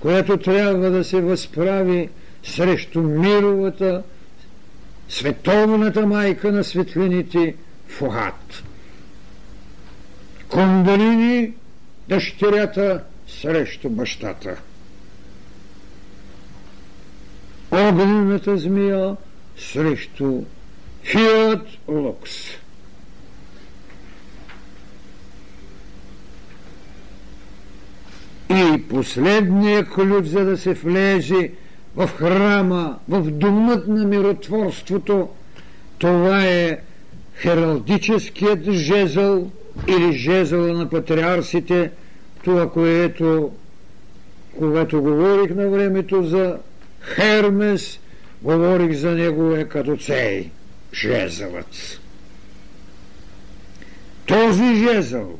[0.00, 2.08] която трябва да се възправи
[2.42, 4.02] срещу мировата,
[5.08, 7.54] световната майка на светлините
[7.88, 8.62] Фугат.
[10.48, 11.52] Кондалини,
[12.08, 14.56] дъщерята срещу бащата.
[17.70, 19.16] Огнената змия
[19.56, 20.42] срещу
[21.02, 22.32] Фиат Лукс.
[28.50, 31.52] И последния ключ, за да се влезе
[31.98, 35.28] в храма, в думът на миротворството,
[35.98, 36.78] това е
[37.36, 39.50] хералдическият жезъл
[39.88, 41.90] или жезъла на патриарсите,
[42.44, 43.52] това, което
[44.58, 46.58] когато говорих на времето за
[47.00, 47.98] Хермес,
[48.42, 50.50] говорих за него е като цей,
[50.94, 52.00] жезълът.
[54.26, 55.38] Този жезъл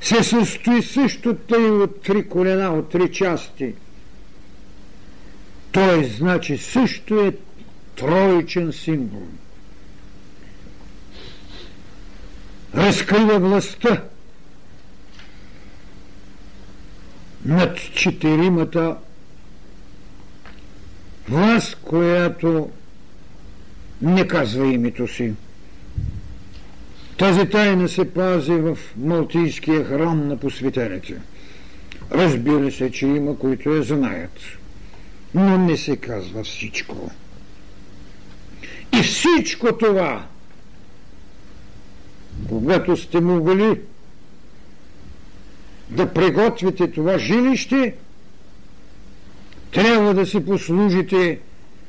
[0.00, 3.74] се състои също тъй от три колена, от три части.
[5.72, 7.32] Той, значи, също е
[7.96, 9.26] троичен символ.
[12.74, 14.02] Разкрива властта
[17.44, 18.96] над четиримата
[21.28, 22.70] власт, която
[24.02, 25.32] не казва името си.
[27.18, 31.20] Тази тайна се пази в Малтийския храм на посветените.
[32.12, 34.40] Разбира се, че има, които я знаят.
[35.34, 37.10] Но не се казва всичко.
[38.98, 40.26] И всичко това,
[42.48, 43.80] когато сте могли
[45.90, 47.94] да приготвите това жилище,
[49.72, 51.38] трябва да си послужите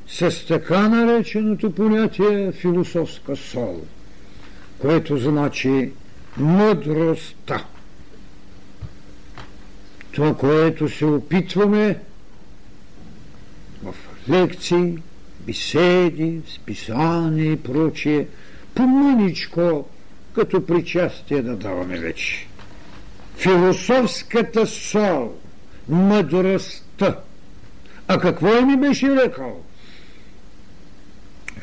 [0.08, 3.82] с така нареченото понятие философска сол,
[4.80, 5.92] което значи
[6.38, 7.66] мъдростта.
[10.12, 12.00] Това, което се опитваме
[14.30, 14.98] лекции,
[15.40, 18.28] беседи, списания и прочие,
[18.76, 19.86] по
[20.36, 22.48] като причастие да даваме вече.
[23.38, 25.34] Философската сол,
[25.90, 27.20] мъдростта.
[28.08, 29.62] А какво ми беше рекал?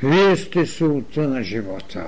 [0.03, 2.07] Вие сте султа на живота.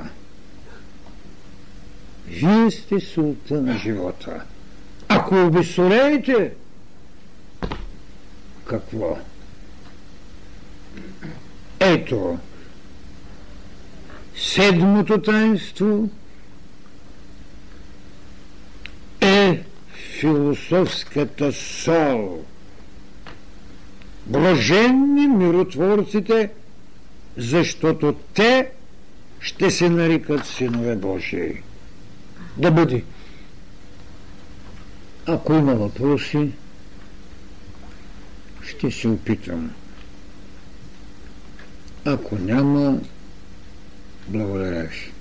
[2.26, 4.42] Вие сте султа на живота.
[5.08, 6.52] Ако обесолеете,
[8.64, 9.18] какво?
[11.84, 12.38] Ето,
[14.36, 16.08] седмото таинство
[19.20, 19.62] е
[20.20, 22.44] философската сол.
[24.26, 26.50] Блаженни миротворците,
[27.36, 28.70] защото те
[29.40, 31.62] ще се нарикат синове Божии.
[32.56, 33.04] Да бъде.
[35.26, 36.50] Ако има въпроси,
[38.62, 39.70] ще се опитам.
[42.04, 42.98] Ако няма,
[44.28, 45.11] благодаря ви.